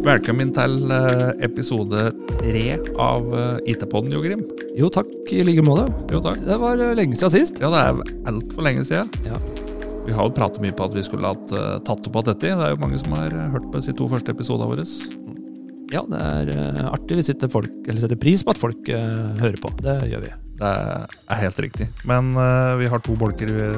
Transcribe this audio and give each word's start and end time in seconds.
Velkommen 0.00 0.48
til 0.56 0.92
eh, 0.96 1.30
episode 1.44 2.06
tre 2.30 2.62
av 3.00 3.26
eh, 3.36 3.72
IT-podden, 3.72 4.14
Jo 4.14 4.22
Grim. 4.24 4.40
Jo 4.78 4.88
takk, 4.92 5.10
i 5.28 5.42
like 5.44 5.64
måte. 5.66 5.90
Jo, 6.08 6.22
takk. 6.24 6.40
Det 6.46 6.56
var 6.62 6.80
eh, 6.80 6.94
lenge 6.96 7.18
siden 7.20 7.34
sist. 7.34 7.60
Ja, 7.60 7.68
det 7.74 7.82
er 7.82 8.00
altfor 8.30 8.64
lenge 8.64 8.86
siden. 8.88 9.10
Ja. 9.28 9.36
Vi 10.06 10.16
har 10.16 10.30
jo 10.30 10.34
pratet 10.38 10.64
mye 10.64 10.72
på 10.76 10.88
at 10.88 10.96
vi 10.96 11.04
skulle 11.04 11.28
hatt 11.28 11.52
tatt 11.84 12.08
opp 12.08 12.18
at 12.22 12.32
dette. 12.32 12.48
Det 12.48 12.54
er 12.56 12.72
jo 12.72 12.80
mange 12.80 13.00
som 13.02 13.12
har 13.18 13.36
hørt 13.52 13.68
på 13.68 13.84
de 13.84 13.96
to 14.00 14.08
første 14.08 14.32
episodene 14.32 14.72
våre. 14.72 14.88
Ja, 15.92 16.06
det 16.08 16.24
er 16.24 16.82
artig. 16.88 17.20
Vi 17.20 17.28
setter, 17.28 17.52
folk, 17.52 17.70
eller 17.84 18.00
setter 18.00 18.20
pris 18.20 18.44
på 18.46 18.54
at 18.54 18.62
folk 18.62 18.88
hører 18.88 19.60
på. 19.60 19.74
Det 19.84 20.00
gjør 20.10 20.24
vi. 20.24 20.34
Det 20.60 20.74
er 20.76 21.42
helt 21.44 21.64
riktig. 21.68 21.90
Men 22.08 22.32
vi 22.80 22.88
har 22.88 23.04
to 23.04 23.20
bolker 23.20 23.52
i 23.52 23.72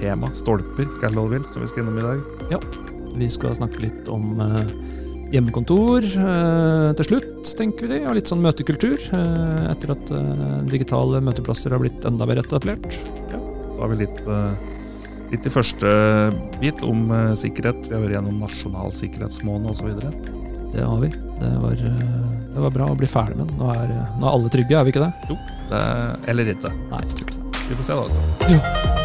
tema, 0.00 0.30
stolper, 0.36 0.86
kall 1.00 1.16
det 1.16 1.18
hva 1.18 1.26
du 1.26 1.38
vil, 1.40 1.48
som 1.52 1.64
vi 1.64 1.72
skal 1.72 1.84
innom 1.84 2.04
i 2.04 2.06
dag. 2.06 2.52
Ja. 2.54 2.62
Vi 3.16 3.28
skal 3.32 3.54
snakke 3.56 3.80
litt 3.80 4.08
om 4.12 4.40
eh, 4.44 4.72
hjemmekontor 5.34 6.04
eh, 6.06 6.92
til 6.98 7.08
slutt, 7.10 7.50
tenker 7.58 7.88
vi. 7.90 8.00
Og 8.06 8.16
litt 8.18 8.30
sånn 8.30 8.42
møtekultur. 8.44 8.96
eh, 9.16 9.66
etter 9.72 9.92
at 9.96 10.12
eh, 10.14 10.56
digitale 10.70 11.20
møteplasser 11.24 11.74
har 11.74 11.82
blitt 11.82 12.06
enda 12.08 12.28
bedre 12.28 12.44
etablert. 12.46 12.98
Så 13.32 13.80
har 13.82 13.92
vi 13.92 14.00
litt, 14.04 14.22
eh, 14.24 14.72
litt 15.34 15.46
i 15.46 15.52
første 15.52 15.90
bit 16.62 16.82
om 16.86 17.10
eh, 17.10 17.34
sikkerhet. 17.38 17.88
Vi 17.88 17.94
har 17.96 18.04
vært 18.06 18.18
gjennom 18.18 18.40
nasjonal 18.44 18.94
sikkerhetsmåned 18.96 19.72
osv. 19.74 19.92
Det 20.72 20.82
har 20.84 21.00
vi. 21.02 21.10
Det 21.40 21.54
var, 21.62 21.72
eh, 21.92 22.12
det 22.54 22.66
var 22.66 22.76
bra 22.78 22.90
å 22.92 22.98
bli 22.98 23.10
ferdig 23.10 23.36
med 23.40 23.50
den. 23.50 23.58
Nå 23.60 23.72
er, 23.74 23.96
nå 24.20 24.24
er 24.26 24.32
alle 24.32 24.52
trygge, 24.52 24.78
er 24.78 24.86
vi 24.88 24.94
ikke 24.94 25.06
det? 25.06 25.40
Det, 25.72 25.82
eller 26.32 26.54
ikke. 26.54 26.72
Nei, 26.92 27.02
jeg 27.02 27.16
tror 27.16 27.26
ikke 27.26 27.40
det. 27.40 27.64
Vi 27.66 27.80
får 27.80 27.90
se, 27.90 27.98
da. 27.98 28.95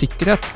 Sikkerhet 0.00 0.46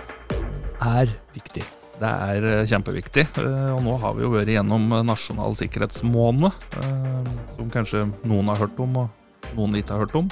er 0.80 1.10
viktig. 1.34 1.64
Det 2.00 2.10
er 2.10 2.46
eh, 2.48 2.62
kjempeviktig. 2.68 3.26
eh, 3.42 3.70
Og 3.74 3.82
nå 3.84 3.96
har 4.00 4.14
vi 4.16 4.24
jo 4.24 4.30
vært 4.32 4.48
gjennom 4.54 4.86
eh, 4.96 5.02
nasjonal 5.04 5.52
sikkerhetsmåned, 5.58 6.48
som 7.58 7.72
kanskje 7.74 8.06
noen 8.24 8.48
har 8.50 8.62
hørt 8.64 8.80
om, 8.82 8.96
og 9.02 9.52
noen 9.58 9.76
ikke 9.78 9.92
har 9.94 10.06
hørt 10.06 10.16
om. 10.18 10.30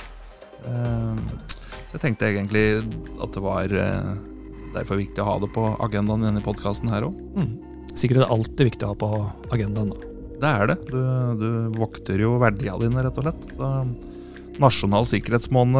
Så 0.62 1.96
jeg 1.98 2.02
tenkte 2.06 2.28
egentlig 2.30 2.64
at 3.20 3.34
det 3.34 3.42
var 3.42 3.72
derfor 4.72 4.96
viktig 5.00 5.20
å 5.20 5.26
ha 5.26 5.34
det 5.42 5.50
på 5.52 5.64
agendaen 5.84 6.22
i 6.22 6.28
denne 6.30 6.42
podkasten 6.44 6.88
her 6.92 7.04
òg. 7.08 7.18
Mm. 7.36 7.50
Sikkerhet 7.92 8.24
er 8.24 8.32
alltid 8.32 8.70
viktig 8.70 8.86
å 8.86 8.92
ha 8.94 8.96
på 9.02 9.10
agendaen. 9.52 9.90
Da. 9.92 9.98
Det 10.42 10.52
er 10.62 10.70
det. 10.72 10.78
Du, 10.88 11.00
du 11.42 11.48
vokter 11.76 12.22
jo 12.22 12.38
verdiene 12.40 12.80
dine, 12.86 13.04
rett 13.04 13.18
og 13.20 13.26
slett. 13.26 13.44
Så, 13.58 13.70
nasjonal 14.62 15.06
sikkerhetsmåned 15.08 15.76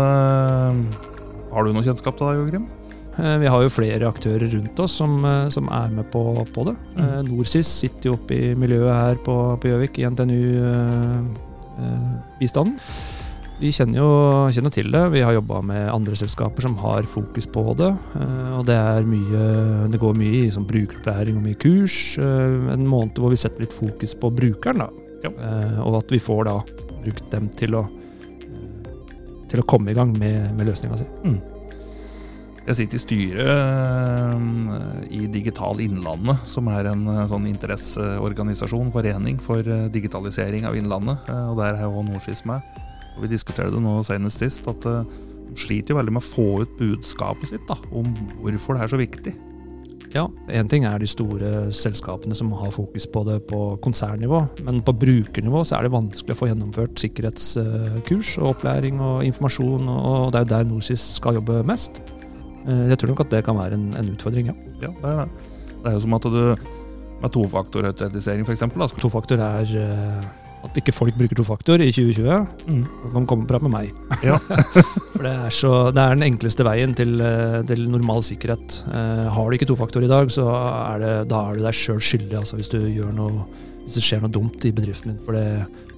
Har 1.52 1.67
du 1.67 1.74
noe 1.77 1.84
kjennskap 1.84 2.17
til 2.19 2.28
det, 2.28 2.36
Jo 2.39 2.46
Grim? 2.50 2.69
Eh, 3.18 3.38
Vi 3.38 3.46
har 3.50 3.62
jo 3.62 3.68
flere 3.72 4.06
aktører 4.08 4.48
rundt 4.52 4.78
oss 4.80 4.92
som, 4.96 5.24
eh, 5.24 5.48
som 5.52 5.68
er 5.68 5.88
med 5.92 6.10
på, 6.12 6.22
på 6.55 6.64
det. 6.68 6.77
Mm. 6.96 7.02
Eh, 7.05 7.22
Norsis 7.28 7.66
sitter 7.82 8.05
jo 8.10 8.14
oppe 8.16 8.34
i 8.34 8.55
miljøet 8.58 8.94
her 8.94 9.14
på 9.24 9.36
Gjøvik, 9.62 9.98
i 9.98 10.05
NTNU-bistanden. 10.08 12.77
vi 13.62 13.70
kjenner 13.70 13.96
jo 14.00 14.08
kjenner 14.50 14.72
til 14.74 14.88
det. 14.90 15.05
Vi 15.12 15.20
har 15.22 15.33
jobba 15.36 15.60
med 15.62 15.86
andre 15.92 16.16
selskaper 16.18 16.62
som 16.64 16.74
har 16.83 17.02
fokus 17.06 17.46
på 17.46 17.62
det. 17.78 17.92
eh, 18.16 18.58
Og 18.58 18.66
det 18.66 18.74
er 18.74 19.02
mye 19.06 19.88
Det 19.90 20.00
går 20.00 20.14
mye 20.18 20.46
i 20.46 20.50
sånn 20.50 20.66
brukeropplæring 20.66 21.36
og 21.36 21.42
mye 21.44 21.55
kurs. 21.58 22.18
En 22.18 22.86
måned 22.86 23.14
hvor 23.14 23.30
vi 23.30 23.36
setter 23.36 23.60
litt 23.60 23.72
fokus 23.72 24.14
på 24.14 24.30
brukeren, 24.34 24.78
da. 24.78 24.88
Ja. 25.22 25.30
Eh, 25.30 25.80
Og 25.86 25.94
at 26.02 26.10
vi 26.10 26.18
får 26.18 26.44
da 26.44 26.60
brukt 27.05 27.30
dem 27.30 27.48
til 27.48 27.74
å 27.74 27.86
til 29.52 29.61
å 29.61 29.67
komme 29.68 29.90
i 29.90 29.95
gang 29.95 30.18
med, 30.18 30.56
med 30.56 30.67
løsninga 30.67 30.96
si. 30.96 31.05
Jeg 32.62 32.78
sitter 32.78 32.95
i 32.95 33.02
styret 33.02 33.48
eh, 33.50 35.17
i 35.18 35.24
Digital 35.34 35.80
Innlandet, 35.83 36.45
som 36.46 36.68
er 36.70 36.92
en 36.92 37.02
eh, 37.11 37.24
sånn 37.30 37.48
interesseorganisasjon, 37.50 38.92
forening 38.95 39.40
for 39.42 39.67
eh, 39.67 39.89
digitalisering 39.90 40.68
av 40.68 40.78
Innlandet. 40.78 41.27
Og 41.51 41.58
der 41.58 41.80
er 41.80 41.89
jo 41.89 42.05
Norsis 42.06 42.45
med. 42.46 42.62
Og 43.17 43.24
Vi 43.24 43.33
diskuterte 43.34 43.74
det 43.74 43.83
nå 43.83 43.98
senest 44.06 44.45
sist, 44.45 44.68
at 44.70 44.86
de 44.86 45.58
sliter 45.58 45.92
jo 45.92 45.98
veldig 45.98 46.14
med 46.14 46.22
å 46.22 46.28
få 46.28 46.46
ut 46.62 46.78
budskapet 46.78 47.51
sitt 47.51 47.67
da, 47.68 47.77
om 47.90 48.14
hvorfor 48.39 48.78
det 48.78 48.86
er 48.86 48.95
så 48.95 49.02
viktig. 49.02 49.34
Ja, 50.12 50.27
Én 50.52 50.68
ting 50.68 50.84
er 50.84 51.01
de 51.01 51.08
store 51.08 51.72
selskapene 51.74 52.36
som 52.36 52.52
har 52.55 52.72
fokus 52.72 53.08
på 53.08 53.24
det 53.27 53.39
på 53.48 53.61
konsernnivå, 53.83 54.42
men 54.62 54.83
på 54.84 54.95
brukernivå 55.02 55.64
så 55.64 55.78
er 55.78 55.89
det 55.89 55.95
vanskelig 55.96 56.36
å 56.36 56.40
få 56.45 56.51
gjennomført 56.52 57.01
sikkerhetskurs 57.01 58.36
og 58.39 58.51
opplæring 58.55 59.01
og 59.02 59.24
informasjon, 59.27 59.89
og 59.89 60.33
det 60.33 60.42
er 60.42 60.46
jo 60.46 60.52
der 60.55 60.68
Norsis 60.68 61.14
skal 61.18 61.40
jobbe 61.40 61.62
mest. 61.68 62.02
Eh, 62.67 62.84
Jeg 62.92 62.98
tror 63.02 63.12
nok 63.14 63.24
at 63.27 63.30
det 63.34 63.45
kan 63.46 63.58
være 63.58 63.78
en, 63.78 63.89
en 63.98 64.12
utfordring, 64.14 64.52
ja. 64.52 64.56
Ja, 64.83 64.92
det 65.02 65.11
er 65.11 65.24
det. 65.24 65.48
Det 65.83 65.90
er 65.90 65.96
jo 65.98 66.05
som 66.05 66.14
at 66.14 66.23
du 66.30 66.45
med 67.23 67.30
tofaktorautentisering 67.34 68.46
f.eks. 68.46 68.64
Tofaktor 68.98 69.39
er 69.42 69.74
eh, 69.78 70.30
at 70.62 70.78
ikke 70.78 70.92
folk 70.95 71.17
bruker 71.18 71.39
tofaktor 71.39 71.83
i 71.83 71.89
2020. 71.90 72.46
mm. 72.68 72.83
Kan 73.12 73.24
de 73.24 73.28
komme 73.30 73.45
og 73.46 73.48
prate 73.51 73.67
med 73.67 73.72
meg. 73.74 73.89
Ja. 74.22 74.36
For 75.14 75.24
det 75.27 75.33
er, 75.33 75.51
så, 75.55 75.72
det 75.95 76.02
er 76.02 76.14
den 76.14 76.27
enkleste 76.28 76.67
veien 76.67 76.95
til, 76.98 77.17
eh, 77.22 77.58
til 77.67 77.83
normal 77.90 78.22
sikkerhet. 78.27 78.78
Eh, 78.90 79.27
har 79.34 79.48
du 79.51 79.58
ikke 79.58 79.67
tofaktor 79.70 80.06
i 80.06 80.11
dag, 80.11 80.30
så 80.34 80.46
er 80.55 81.02
det, 81.02 81.12
da 81.33 81.42
er 81.51 81.58
du 81.58 81.67
deg 81.67 81.78
sjøl 81.78 81.98
skyldig 82.02 82.39
altså, 82.45 82.58
hvis, 82.61 82.70
du 82.70 82.78
gjør 82.78 83.11
noe, 83.17 83.46
hvis 83.84 83.98
det 83.98 84.05
skjer 84.06 84.22
noe 84.22 84.34
dumt 84.39 84.67
i 84.67 84.74
bedriften 84.74 85.12
din. 85.14 85.20
For 85.27 85.34
det, 85.39 85.46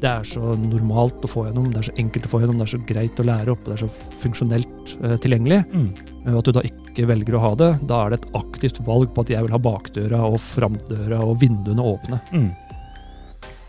det 0.03 0.11
er 0.11 0.27
så 0.29 0.55
normalt 0.59 1.25
å 1.25 1.31
få 1.31 1.47
gjennom, 1.49 1.71
det 1.73 1.81
er 1.81 1.89
så 1.89 1.97
enkelt 2.01 2.27
å 2.29 2.33
få 2.33 2.41
gjennom, 2.43 2.59
det 2.61 2.67
er 2.67 2.73
så 2.75 2.83
greit 2.89 3.21
å 3.21 3.27
lære 3.27 3.55
opp, 3.55 3.65
det 3.67 3.77
er 3.77 3.83
så 3.85 3.91
funksjonelt 4.23 4.95
eh, 5.01 5.17
tilgjengelig. 5.23 5.63
Mm. 5.73 5.89
Eh, 6.27 6.37
At 6.39 6.49
du 6.49 6.53
da 6.57 6.65
ikke 6.69 7.09
velger 7.11 7.39
å 7.39 7.43
ha 7.45 7.55
det, 7.61 7.71
da 7.89 8.03
er 8.03 8.13
det 8.13 8.21
et 8.21 8.37
aktivt 8.41 8.83
valg 8.87 9.15
på 9.15 9.25
at 9.25 9.33
jeg 9.33 9.47
vil 9.47 9.55
ha 9.55 9.63
bakdøra 9.63 10.21
og 10.29 10.39
framdøra 10.43 11.23
og 11.25 11.39
vinduene 11.43 11.89
åpne. 11.95 12.21
Mm. 12.35 12.51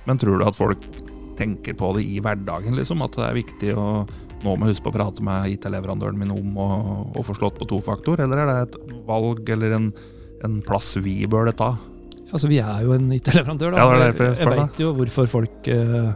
Men 0.06 0.22
tror 0.22 0.40
du 0.40 0.46
at 0.46 0.58
folk 0.58 0.86
tenker 1.40 1.76
på 1.78 1.96
det 1.98 2.06
i 2.08 2.20
hverdagen, 2.24 2.78
liksom? 2.78 3.02
At 3.04 3.18
det 3.18 3.26
er 3.28 3.42
viktig 3.42 3.74
å 3.80 3.88
nå 4.46 4.54
må 4.54 4.68
jeg 4.68 4.76
huske 4.76 4.86
på 4.86 4.92
å 4.92 4.98
prate 5.00 5.24
med 5.26 5.56
IT-leverandøren 5.56 6.20
min 6.20 6.34
om 6.36 6.58
å, 6.62 6.68
å 7.18 7.24
få 7.26 7.34
slått 7.38 7.58
på 7.58 7.66
tofaktor, 7.72 8.22
eller 8.22 8.44
er 8.44 8.52
det 8.52 8.58
et 8.66 8.76
valg 9.08 9.48
eller 9.56 9.74
en, 9.74 9.88
en 10.46 10.60
plass 10.66 10.92
vi 11.02 11.24
bør 11.30 11.50
ta? 11.58 11.72
Altså, 12.32 12.50
vi 12.52 12.58
er 12.62 12.82
jo 12.86 12.96
en 12.96 13.12
IT-leverandør. 13.16 13.76
Ja, 13.78 13.86
det 13.92 14.00
er 14.00 14.08
derfor 14.10 14.28
jeg 14.32 14.42
jeg 14.42 14.60
veit 14.60 14.82
jo 14.82 14.92
hvorfor 14.98 15.30
folk 15.30 15.70
uh, 15.70 16.10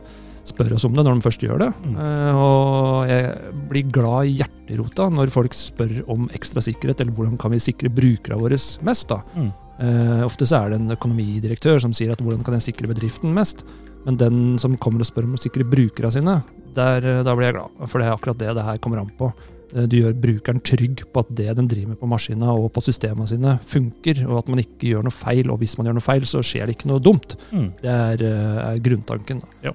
spør 0.50 0.75
oss 0.78 0.86
om 0.88 0.96
det 0.97 1.06
når 1.06 1.20
de 1.20 1.25
først 1.28 1.44
gjør 1.46 1.62
det. 1.64 1.70
Mm. 1.86 1.97
Uh, 2.00 2.40
og 2.44 3.12
jeg 3.12 3.58
blir 3.70 3.92
glad 4.00 4.30
i 4.30 4.38
hjerterota 4.40 5.09
når 5.14 5.34
folk 5.34 5.58
spør 5.58 6.00
om 6.12 6.25
ekstra 6.36 6.64
sikkerhet, 6.66 7.03
eller 7.03 7.16
hvordan 7.16 7.38
kan 7.42 7.53
vi 7.53 7.62
sikre 7.64 7.94
brukerne 7.94 8.40
våre 8.42 8.59
mest. 8.88 9.12
da. 9.12 9.22
Mm. 9.36 9.52
Uh, 9.80 10.25
ofte 10.25 10.48
så 10.50 10.64
er 10.64 10.74
det 10.74 10.81
en 10.81 10.96
økonomidirektør 10.98 11.80
som 11.84 11.94
sier 11.96 12.12
at 12.16 12.24
hvordan 12.24 12.44
kan 12.44 12.58
jeg 12.58 12.72
sikre 12.72 12.90
bedriften 12.92 13.36
mest. 13.36 13.64
Men 14.08 14.18
den 14.19 14.42
som 14.62 14.78
kommer 14.81 15.03
og 15.03 15.09
spør 15.09 15.28
om 15.28 15.38
å 15.38 15.42
sikre 15.42 15.68
brukerne 15.68 16.12
sine, 16.16 16.40
der, 16.75 17.06
da 17.25 17.34
blir 17.36 17.50
jeg 17.50 17.59
glad. 17.59 17.80
For 17.86 18.00
det 18.00 18.08
er 18.08 18.16
akkurat 18.16 18.40
det 18.40 18.53
det 18.58 18.66
her 18.66 18.80
kommer 18.81 19.02
an 19.03 19.12
på. 19.19 19.31
Eh, 19.75 19.85
Du 19.90 19.97
gjør 20.00 20.16
brukeren 20.18 20.62
trygg 20.66 21.03
på 21.13 21.24
at 21.24 21.31
det 21.35 21.56
den 21.57 21.69
driver 21.69 21.94
med 21.94 22.00
på 22.02 22.09
maskina 22.09 22.52
og 22.53 22.72
på 22.74 22.84
systemene 22.85 23.28
sine, 23.30 23.57
funker, 23.69 24.24
og 24.28 24.41
at 24.44 24.52
man 24.52 24.63
ikke 24.63 24.90
gjør 24.94 25.06
noe 25.07 25.16
feil. 25.16 25.50
Og 25.52 25.59
hvis 25.62 25.78
man 25.78 25.90
gjør 25.90 26.00
noe 26.00 26.06
feil, 26.06 26.25
så 26.30 26.44
skjer 26.46 26.68
det 26.69 26.78
ikke 26.78 26.90
noe 26.91 27.03
dumt. 27.03 27.38
Mm. 27.52 27.72
Det 27.81 27.96
er, 27.96 28.24
eh, 28.25 28.59
er 28.74 28.84
grunntanken. 28.85 29.44
Da. 29.63 29.74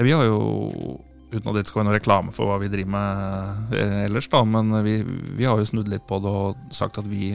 Vi 0.00 0.12
har 0.16 0.24
jo, 0.24 1.00
uten 1.30 1.48
at 1.50 1.54
det 1.58 1.66
skal 1.68 1.82
være 1.82 1.90
noe 1.90 1.98
reklame 1.98 2.32
for 2.32 2.48
hva 2.48 2.58
vi 2.62 2.70
driver 2.72 2.94
med 2.94 3.74
eh, 3.76 4.04
ellers, 4.06 4.28
da, 4.32 4.44
men 4.44 4.72
vi, 4.86 5.02
vi 5.36 5.44
har 5.44 5.58
jo 5.58 5.68
snudd 5.68 5.90
litt 5.92 6.06
på 6.08 6.20
det 6.22 6.30
og 6.30 6.56
sagt 6.72 6.98
at 6.98 7.08
vi 7.10 7.34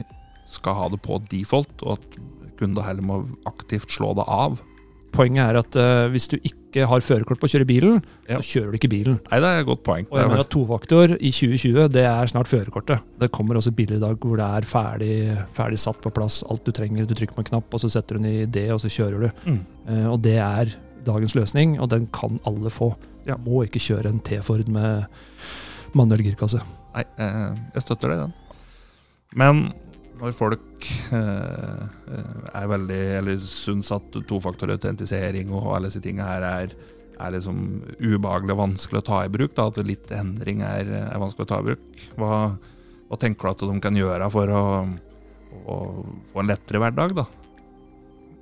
skal 0.50 0.74
ha 0.78 0.88
det 0.90 0.98
på 1.02 1.20
default, 1.30 1.82
og 1.82 1.98
at 1.98 2.18
kunder 2.58 2.86
heller 2.86 3.04
må 3.04 3.20
aktivt 3.46 3.90
slå 3.92 4.14
det 4.16 4.24
av. 4.26 4.58
Poenget 5.14 5.42
er 5.46 5.56
at 5.60 5.76
uh, 5.80 6.08
hvis 6.12 6.26
du 6.28 6.36
ikke 6.36 6.84
har 6.90 7.00
førerkort 7.00 7.40
på 7.40 7.48
å 7.48 7.52
kjøre 7.52 7.66
bilen, 7.68 8.02
Ja. 8.28 8.36
så 8.40 8.58
kjører 8.58 8.72
du 8.72 8.76
ikke 8.76 8.90
bilen. 8.92 9.18
Nei, 9.30 9.38
det 9.40 9.48
er 9.48 9.60
et 9.62 9.68
godt 9.68 9.82
poeng. 9.86 10.06
Og 10.10 10.18
jeg 10.18 10.28
mener 10.28 10.42
at 10.44 10.50
tovaktor 10.52 11.14
i 11.16 11.30
2020, 11.32 11.86
det 11.94 12.04
er 12.04 12.26
snart 12.32 12.50
førerkortet. 12.50 13.00
Det 13.22 13.30
kommer 13.32 13.56
også 13.56 13.72
biler 13.72 13.96
i 13.96 14.02
dag 14.02 14.18
hvor 14.20 14.36
det 14.36 14.44
er 14.58 14.68
ferdig, 14.68 15.14
ferdig 15.56 15.78
satt 15.80 16.02
på 16.04 16.12
plass 16.12 16.42
alt 16.50 16.66
du 16.68 16.72
trenger. 16.76 17.06
Du 17.08 17.14
trykker 17.16 17.38
på 17.38 17.44
en 17.46 17.50
knapp, 17.52 17.72
og 17.72 17.80
så 17.80 17.88
setter 17.92 18.18
du 18.18 18.24
den 18.24 18.32
i 18.32 18.44
det, 18.44 18.66
og 18.74 18.82
så 18.84 18.92
kjører 18.92 19.24
du. 19.24 19.30
Mm. 19.46 19.60
Uh, 19.88 20.06
og 20.12 20.20
det 20.26 20.36
er 20.42 20.74
dagens 21.06 21.36
løsning, 21.38 21.78
og 21.80 21.88
den 21.94 22.08
kan 22.12 22.40
alle 22.44 22.68
få. 22.74 22.90
Ja. 23.26 23.38
Må 23.40 23.64
ikke 23.64 23.80
kjøre 23.82 24.10
en 24.12 24.20
T-Ford 24.20 24.68
med 24.68 25.06
manuell 25.96 26.22
girkasse. 26.26 26.60
Nei, 26.96 27.04
eh, 27.18 27.54
jeg 27.74 27.82
støtter 27.86 28.12
deg 28.12 28.18
i 28.18 28.24
den. 28.26 28.34
Men 29.36 29.62
når 30.20 30.34
folk 30.36 30.90
eh, 31.14 31.86
er 32.56 32.68
veldig 32.70 33.00
Eller 33.20 33.40
syns 33.42 33.92
at 33.94 34.20
tofaktorautentisering 34.28 35.52
og 35.54 35.72
alle 35.76 35.90
disse 35.90 36.02
tingene 36.04 36.28
her 36.28 36.46
er, 36.48 36.76
er 37.16 37.34
liksom 37.34 37.58
ubehagelig 38.00 38.56
og 38.56 38.62
vanskelig 38.62 39.02
å 39.02 39.08
ta 39.10 39.22
i 39.24 39.32
bruk, 39.32 39.54
da, 39.56 39.68
at 39.70 39.80
litt 39.86 40.12
endring 40.14 40.62
er, 40.66 40.92
er 41.06 41.22
vanskelig 41.22 41.46
å 41.46 41.52
ta 41.52 41.62
i 41.62 41.68
bruk, 41.70 42.04
hva, 42.20 42.36
hva 43.08 43.18
tenker 43.20 43.48
du 43.48 43.52
at 43.52 43.66
de 43.72 43.80
kan 43.84 43.98
gjøre 43.98 44.30
for 44.32 44.52
å, 44.52 44.62
å 45.64 45.76
få 46.32 46.42
en 46.42 46.52
lettere 46.52 46.82
hverdag, 46.82 47.16
da? 47.22 47.26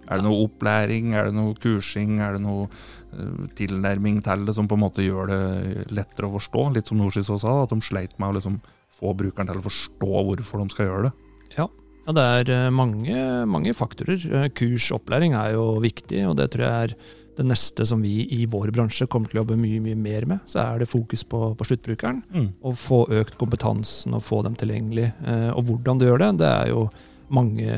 Er 0.04 0.20
det 0.20 0.26
noe 0.26 0.44
opplæring, 0.44 1.14
er 1.16 1.30
det 1.30 1.36
noe 1.38 1.54
kursing, 1.56 2.18
er 2.20 2.36
det 2.36 2.42
noe 2.44 2.66
uh, 2.68 3.44
tilnærming 3.56 4.18
til 4.26 4.42
det 4.44 4.52
som 4.56 4.68
på 4.68 4.76
en 4.76 4.82
måte 4.82 5.04
gjør 5.04 5.30
det 5.30 5.86
lettere 5.96 6.28
å 6.28 6.34
forstå? 6.34 6.66
Litt 6.74 6.90
som 6.90 7.00
Norsis 7.00 7.30
også 7.30 7.40
sa, 7.46 7.54
at 7.62 7.72
de 7.72 7.80
sleit 7.86 8.12
med 8.20 8.28
å 8.28 8.36
liksom 8.36 8.58
få 8.94 9.14
brukeren 9.16 9.48
til 9.48 9.62
å 9.62 9.64
forstå 9.64 10.10
hvorfor 10.28 10.60
de 10.60 10.74
skal 10.74 10.90
gjøre 10.90 11.06
det. 11.08 11.23
Ja, 11.56 11.68
ja 12.06 12.16
det 12.16 12.24
er 12.38 12.54
eh, 12.54 12.70
mange, 12.74 13.18
mange 13.50 13.74
faktorer. 13.76 14.20
Kurs 14.20 14.56
kurs, 14.58 14.90
opplæring 14.96 15.36
er 15.38 15.54
jo 15.56 15.74
viktig, 15.84 16.24
og 16.28 16.38
det 16.40 16.50
tror 16.54 16.66
jeg 16.66 16.88
er 16.88 16.96
det 17.34 17.46
neste 17.48 17.86
som 17.88 18.02
vi 18.04 18.24
i 18.30 18.44
vår 18.50 18.70
bransje 18.74 19.08
kommer 19.10 19.30
til 19.30 19.40
å 19.40 19.42
jobbe 19.42 19.58
mye 19.58 19.80
mye 19.82 19.98
mer 19.98 20.26
med. 20.30 20.44
Så 20.50 20.60
er 20.62 20.82
det 20.82 20.90
fokus 20.90 21.24
på, 21.26 21.40
på 21.58 21.66
sluttbrukeren. 21.66 22.22
Mm. 22.34 22.52
Å 22.62 22.74
få 22.78 23.04
økt 23.20 23.38
kompetansen 23.40 24.14
og 24.14 24.22
få 24.26 24.42
dem 24.46 24.54
tilgjengelig. 24.58 25.10
Eh, 25.26 25.50
og 25.54 25.66
hvordan 25.68 26.00
du 26.00 26.06
gjør 26.06 26.22
det, 26.22 26.30
det 26.44 26.52
er 26.52 26.70
jo 26.70 26.86
mange, 27.34 27.74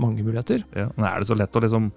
mange 0.00 0.24
muligheter. 0.24 0.64
Ja, 0.74 0.88
men 0.96 1.06
er 1.08 1.20
det 1.20 1.30
så 1.30 1.36
lett 1.38 1.54
å 1.54 1.62
liksom 1.62 1.90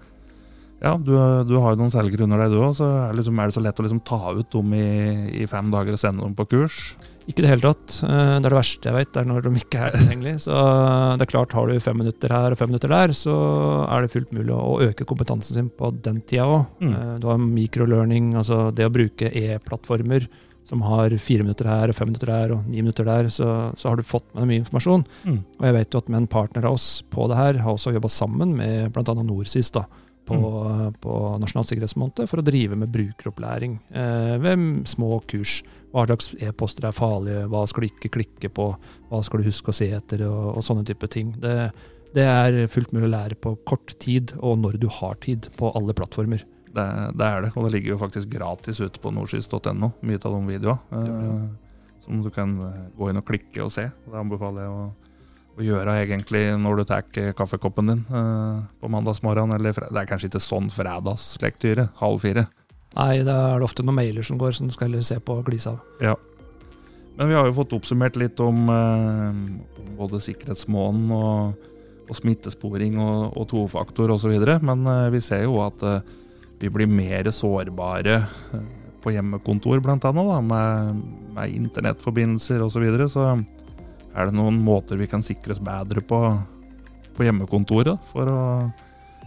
Ja, 0.80 0.94
du, 0.96 1.12
du 1.44 1.54
har 1.60 1.74
jo 1.74 1.82
noen 1.82 1.92
selgere 1.92 2.24
under 2.24 2.40
deg, 2.40 2.54
du 2.54 2.62
òg. 2.62 2.74
Så 2.78 2.88
er 2.88 3.10
det, 3.10 3.20
liksom, 3.20 3.38
er 3.38 3.50
det 3.50 3.56
så 3.56 3.62
lett 3.64 3.80
å 3.80 3.84
liksom 3.84 4.02
ta 4.08 4.20
ut 4.32 4.50
dem 4.54 4.74
i, 4.76 4.90
i, 5.42 5.46
fem 5.50 5.68
dager 5.72 5.96
og 5.96 6.00
sende 6.00 6.24
dem 6.24 6.36
på 6.38 6.48
kurs? 6.54 6.80
Ikke 7.28 7.42
i 7.42 7.44
det 7.44 7.50
hele 7.52 7.66
tatt. 7.68 7.98
Eh, 8.06 8.32
det 8.40 8.40
er 8.40 8.48
det 8.48 8.56
verste 8.56 8.88
jeg 8.88 8.96
vet, 8.96 9.10
det 9.12 9.20
er 9.20 9.28
når 9.28 9.44
de 9.44 9.54
ikke 9.60 9.84
er 9.84 9.96
tilgjengelige. 9.96 10.42
Så 10.46 10.60
det 11.20 11.26
er 11.26 11.32
klart, 11.34 11.56
har 11.56 11.68
du 11.68 11.84
fem 11.84 12.00
minutter 12.00 12.34
her 12.34 12.56
og 12.56 12.60
fem 12.60 12.72
minutter 12.72 12.94
der, 12.96 13.14
så 13.16 13.36
er 13.84 14.06
det 14.06 14.14
fullt 14.14 14.32
mulig 14.36 14.56
å 14.56 14.78
øke 14.88 15.08
kompetansen 15.08 15.58
sin 15.60 15.72
på 15.76 15.92
den 16.00 16.24
tida 16.24 16.48
òg. 16.48 16.62
Mm. 16.80 16.94
Du 17.20 17.28
har 17.28 17.42
microlearning, 17.44 18.32
altså 18.40 18.70
det 18.74 18.88
å 18.88 18.94
bruke 18.94 19.28
e-plattformer 19.28 20.30
som 20.66 20.82
har 20.84 21.12
fire 21.20 21.44
minutter 21.44 21.68
her 21.68 21.90
og 21.90 21.96
fem 21.96 22.10
minutter 22.10 22.30
der 22.30 22.52
og 22.54 22.66
ni 22.68 22.82
minutter 22.82 23.06
der, 23.08 23.30
så, 23.32 23.70
så 23.80 23.90
har 23.90 24.00
du 24.00 24.06
fått 24.06 24.26
med 24.32 24.42
deg 24.42 24.50
mye 24.50 24.62
informasjon. 24.62 25.06
Mm. 25.24 25.40
Og 25.58 25.66
jeg 25.68 25.76
vet 25.76 25.94
jo 25.94 26.02
at 26.02 26.12
med 26.12 26.22
en 26.22 26.30
partner 26.30 26.68
av 26.68 26.76
oss 26.76 26.90
på 27.12 27.26
det 27.30 27.38
her, 27.38 27.60
har 27.64 27.76
også 27.76 27.94
jobba 27.96 28.10
sammen 28.12 28.52
med 28.58 28.92
bl.a. 28.94 29.16
NorSIS 29.20 29.72
da, 29.76 29.86
på, 30.30 30.50
på 31.02 31.18
Nasjonal 31.42 31.66
sikkerhetsmåned 31.68 32.24
for 32.30 32.40
å 32.40 32.46
drive 32.46 32.78
med 32.78 32.92
brukeropplæring 32.94 33.78
eh, 33.90 34.34
ved 34.42 34.66
små 34.90 35.20
kurs. 35.30 35.60
Hva 35.90 36.06
slags 36.06 36.30
e-poster 36.38 36.86
er 36.88 36.96
farlige, 36.96 37.46
hva 37.50 37.64
skal 37.68 37.84
du 37.84 37.90
ikke 37.90 38.12
klikke 38.18 38.52
på, 38.54 38.68
hva 39.10 39.22
skal 39.26 39.42
du 39.42 39.48
huske 39.50 39.72
å 39.72 39.76
se 39.76 39.90
etter, 39.96 40.24
og, 40.28 40.54
og 40.54 40.66
sånne 40.66 40.86
type 40.88 41.10
ting. 41.10 41.34
Det, 41.42 41.56
det 42.14 42.26
er 42.26 42.60
fullt 42.70 42.94
mulig 42.94 43.08
å 43.08 43.14
lære 43.16 43.38
på 43.42 43.56
kort 43.68 43.94
tid, 44.02 44.34
og 44.38 44.58
når 44.62 44.78
du 44.82 44.88
har 45.00 45.18
tid, 45.22 45.50
på 45.58 45.72
alle 45.76 45.96
plattformer. 45.96 46.46
Det, 46.70 46.86
det, 47.18 47.26
er 47.26 47.46
det, 47.46 47.50
og 47.56 47.66
det 47.66 47.74
ligger 47.74 47.96
jo 47.96 48.02
faktisk 48.04 48.30
gratis 48.30 48.78
ute 48.78 49.02
på 49.02 49.10
nordsys.no, 49.14 49.92
mye 50.06 50.22
av 50.22 50.36
de 50.36 50.40
videoene. 50.46 51.02
Eh, 51.02 51.70
som 52.04 52.22
du 52.22 52.30
kan 52.34 52.56
eh, 52.66 52.82
gå 52.98 53.10
inn 53.10 53.20
og 53.20 53.26
klikke 53.26 53.64
og 53.66 53.72
se. 53.74 53.88
Det 54.06 54.18
anbefaler 54.18 54.66
jeg 54.66 54.74
å, 54.74 54.84
å 55.60 55.66
gjøre 55.66 55.98
egentlig 56.02 56.42
når 56.60 56.80
du 56.80 56.84
tar 56.88 57.34
kaffekoppen 57.36 57.92
din 57.92 58.00
eh, 58.08 58.62
på 58.80 58.90
mandagsmorgen. 58.92 59.52
Eller 59.56 59.76
det 59.76 60.02
er 60.02 60.08
kanskje 60.08 60.30
ikke 60.32 60.42
sånn 60.42 60.70
fredagslektyre, 60.72 61.90
halv 62.00 62.24
fire. 62.24 62.46
Nei, 62.96 63.20
det 63.26 63.34
er 63.34 63.62
ofte 63.62 63.84
noen 63.86 64.00
mailer 64.00 64.26
som 64.26 64.40
går, 64.40 64.56
som 64.56 64.70
du 64.70 64.74
skal 64.74 64.96
se 65.06 65.20
på 65.22 65.38
og 65.38 65.46
glise 65.46 65.76
av. 65.76 65.84
Ja. 66.02 66.16
Men 67.18 67.30
vi 67.30 67.36
har 67.36 67.46
jo 67.46 67.56
fått 67.58 67.74
oppsummert 67.76 68.16
litt 68.18 68.40
om, 68.42 68.64
eh, 68.72 69.84
både 69.98 70.22
sikkerhetsmånen 70.24 71.12
og, 71.14 71.68
og 72.08 72.18
smittesporing 72.18 72.98
og, 72.98 73.36
og 73.36 73.48
tofaktor 73.52 74.14
osv. 74.16 74.34
Men 74.64 74.86
eh, 74.88 75.06
vi 75.14 75.22
ser 75.24 75.44
jo 75.44 75.60
at 75.62 75.84
eh, 75.86 76.00
vi 76.60 76.72
blir 76.72 76.90
mer 76.90 77.30
sårbare 77.34 78.16
eh, 78.56 78.68
på 79.00 79.14
hjemmekontor, 79.14 79.80
blant 79.84 80.04
da, 80.04 80.12
med, 80.12 81.02
med 81.36 81.54
internettforbindelser 81.56 82.64
osv. 82.64 82.74
Så, 82.74 82.82
videre. 82.82 83.08
så 83.08 83.28
er 84.14 84.28
det 84.28 84.36
noen 84.36 84.58
måter 84.62 84.98
vi 85.00 85.08
kan 85.10 85.22
sikre 85.24 85.54
oss 85.54 85.62
bedre 85.62 86.02
på, 86.02 86.18
på 87.16 87.26
hjemmekontoret 87.26 88.10
for 88.10 88.30
å, 88.30 88.40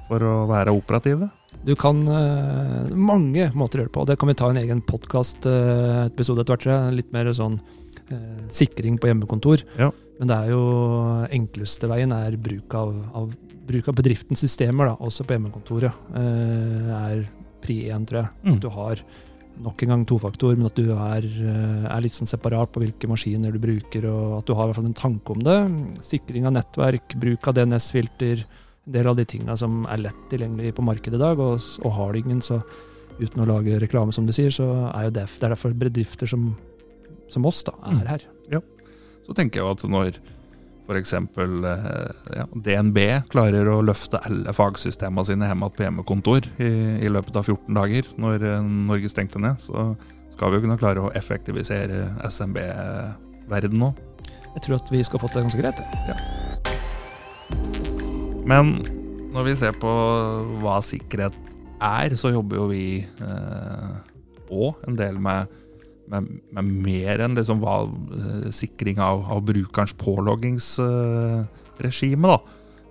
for 0.10 0.26
å 0.28 0.36
være 0.50 0.76
operative? 0.76 1.30
Du 1.64 1.76
kan 1.80 2.02
uh, 2.10 2.90
mange 2.92 3.48
måter 3.56 3.80
å 3.80 3.84
gjøre 3.84 3.92
det 3.92 3.96
på. 3.96 4.06
Det 4.10 4.18
kan 4.20 4.32
vi 4.32 4.38
ta 4.40 4.50
en 4.52 4.60
egen 4.60 4.82
podkast-episode 4.84 6.44
etter 6.44 6.58
hvert. 6.58 6.96
Litt 6.98 7.14
mer 7.16 7.30
sånn 7.36 7.60
uh, 7.60 8.42
sikring 8.52 8.98
på 9.00 9.12
hjemmekontor. 9.12 9.64
Ja. 9.80 9.92
Men 10.20 10.30
det 10.30 10.40
er 10.40 10.52
jo 10.54 10.64
enkleste 11.34 11.88
veien 11.92 12.14
er 12.16 12.36
bruk 12.42 12.76
av, 12.78 12.92
av, 13.16 13.32
bruk 13.70 13.88
av 13.90 13.98
bedriftens 13.98 14.44
systemer, 14.44 14.92
da, 14.92 14.98
også 15.00 15.26
på 15.28 15.38
hjemmekontoret. 15.38 16.04
Uh, 16.12 16.92
er 17.00 17.24
pri 17.64 17.86
én, 17.94 18.04
tror 18.10 18.26
jeg. 18.26 18.34
Mm. 18.44 18.58
At 18.58 18.66
du 18.66 18.70
har 18.76 19.06
nok 19.62 19.84
en 19.84 19.94
gang 19.94 20.04
tofaktor, 20.10 20.56
men 20.58 20.68
at 20.70 20.78
du 20.80 20.90
er, 20.96 21.28
er, 21.86 22.02
litt 22.02 22.18
sånn 22.18 22.30
separat 22.30 22.72
på 22.74 22.82
hvilke 22.82 23.10
maskiner 23.12 23.54
du 23.54 23.60
bruker, 23.62 24.08
og 24.10 24.40
at 24.40 24.50
du 24.50 24.56
har 24.58 24.66
i 24.66 24.72
hvert 24.72 24.80
fall 24.80 24.90
en 24.90 24.98
tanke 24.98 25.36
om 25.36 25.44
det. 25.46 25.58
Sikring 26.06 26.48
av 26.50 26.56
nettverk, 26.58 27.16
bruk 27.22 27.50
av 27.52 27.58
DNS-filter 27.60 28.44
en 28.84 28.96
del 28.98 29.08
av 29.08 29.16
de 29.16 29.26
tinga 29.28 29.56
som 29.60 29.84
er 29.92 30.02
lett 30.04 30.26
tilgjengelig 30.32 30.74
på 30.76 30.84
markedet 30.84 31.20
i 31.20 31.22
dag. 31.22 31.40
Og, 31.40 31.62
og 31.86 31.96
har 31.98 32.14
det 32.14 32.24
ingen, 32.24 32.42
så 32.44 32.60
uten 33.20 33.44
å 33.44 33.48
lage 33.48 33.80
reklame, 33.82 34.16
som 34.16 34.28
du 34.28 34.34
sier, 34.36 34.52
så 34.52 34.68
er 34.92 35.08
jo 35.08 35.16
det, 35.16 35.28
det 35.40 35.48
er 35.48 35.56
derfor 35.56 35.76
bedrifter 35.78 36.30
som, 36.30 36.52
som 37.32 37.48
oss 37.48 37.64
da, 37.68 37.76
er 37.94 38.10
her. 38.10 38.28
Ja. 38.52 38.64
Så 39.24 39.36
tenker 39.38 39.62
jeg 39.62 39.78
at 39.78 39.86
når 39.88 40.20
f.eks. 40.84 41.14
Ja, 42.36 42.46
DNB 42.54 43.00
klarer 43.32 43.70
å 43.72 43.82
løfte 43.86 44.22
alle 44.28 44.54
fagsystemene 44.56 45.28
sine 45.28 45.48
hjemme 45.50 45.70
på 45.72 45.86
hjemmekontor 45.86 46.48
i, 46.58 46.72
i, 47.04 47.12
løpet 47.12 47.40
av 47.40 47.48
14 47.48 47.78
dager, 47.78 48.10
når 48.20 48.48
Norge 48.64 49.12
stengte 49.12 49.42
ned, 49.42 49.62
så 49.64 49.94
skal 50.34 50.52
vi 50.52 50.60
jo 50.60 50.66
kunne 50.66 50.80
klare 50.82 51.04
å 51.04 51.14
effektivisere 51.16 52.08
SMB-verdenen 52.28 53.88
òg. 53.90 54.02
Jeg 54.54 54.68
tror 54.68 54.78
at 54.78 54.92
vi 54.94 55.02
skal 55.06 55.22
få 55.22 55.30
til 55.32 55.42
det 55.42 55.48
ganske 55.48 55.64
greit. 55.64 55.80
Ja. 56.10 56.18
Men 58.46 58.76
når 59.34 59.48
vi 59.48 59.56
ser 59.58 59.78
på 59.82 59.92
hva 60.62 60.78
sikkerhet 60.86 61.36
er, 61.84 62.16
så 62.20 62.34
jobber 62.34 62.60
jo 62.60 62.70
vi 62.72 62.86
òg 64.54 64.68
eh, 64.74 64.88
en 64.88 65.00
del 65.00 65.18
med, 65.22 65.50
med, 66.12 66.28
med 66.54 66.66
mer 66.86 67.16
enn 67.24 67.36
liksom 67.38 67.58
hva, 67.64 67.78
eh, 68.18 68.50
sikring 68.54 68.98
av, 69.04 69.18
av, 69.32 69.40
brukerens 69.48 69.94
påloggingsregime. 70.00 72.28
da. 72.28 72.38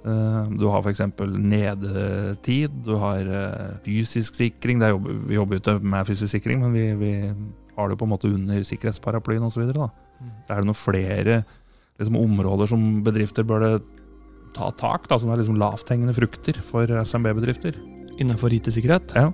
Eh, 0.03 0.43
du 0.59 0.65
har 0.67 0.83
f.eks. 0.83 1.03
nedetid, 1.39 2.71
du 2.87 2.95
har 3.01 3.21
eh, 3.23 3.73
fysisk 3.87 4.35
sikring. 4.41 4.77
Jobber, 4.83 5.13
vi 5.29 5.35
jobber 5.39 5.55
jo 5.57 5.61
ikke 5.63 5.79
med 5.95 6.07
fysisk 6.09 6.31
sikring, 6.35 6.59
men 6.65 6.73
vi, 6.75 6.85
vi, 6.99 7.13
har 7.77 7.87
det 7.89 7.97
på 7.97 8.05
en 8.05 8.13
måte 8.13 8.29
under 8.29 8.63
sikkerhetsparaplyen 8.69 9.45
osv. 9.47 9.63
Mm. 9.73 9.89
Er 10.51 10.57
det 10.61 10.67
noen 10.69 10.77
flere 10.77 11.45
liksom, 12.01 12.17
områder 12.21 12.67
som 12.69 12.81
bedrifter 13.07 13.45
bør 13.49 13.81
ta 14.53 14.69
tak, 14.77 15.09
da, 15.09 15.17
som 15.17 15.33
er 15.33 15.39
liksom 15.41 15.57
lavthengende 15.61 16.15
frukter 16.17 16.53
for 16.67 16.85
SMB-bedrifter? 16.85 17.73
Innenfor 18.21 18.53
IT-sikkerhet? 18.53 19.17
Ja. 19.17 19.33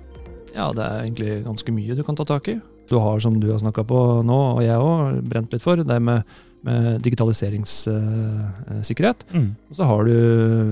ja, 0.53 0.65
det 0.71 0.83
er 0.85 1.03
egentlig 1.03 1.43
ganske 1.49 1.71
mye 1.75 1.97
du 1.97 2.03
kan 2.07 2.15
ta 2.15 2.23
tak 2.29 2.47
i. 2.53 2.55
Du 2.89 2.97
har, 2.97 3.19
som 3.23 3.39
du 3.39 3.47
har 3.51 3.59
snakka 3.61 3.83
på 3.87 3.99
nå, 4.25 4.39
og 4.57 4.63
jeg 4.65 4.77
òg, 4.81 5.21
brent 5.29 5.53
litt 5.53 5.65
for, 5.65 5.75
det 5.85 5.99
med, 6.03 6.19
med 6.65 7.01
digitaliseringssikkerhet. 7.05 9.19
Uh, 9.29 9.35
mm. 9.37 9.49
Og 9.69 9.73
så 9.77 9.83
har 9.91 10.01
du 10.09 10.15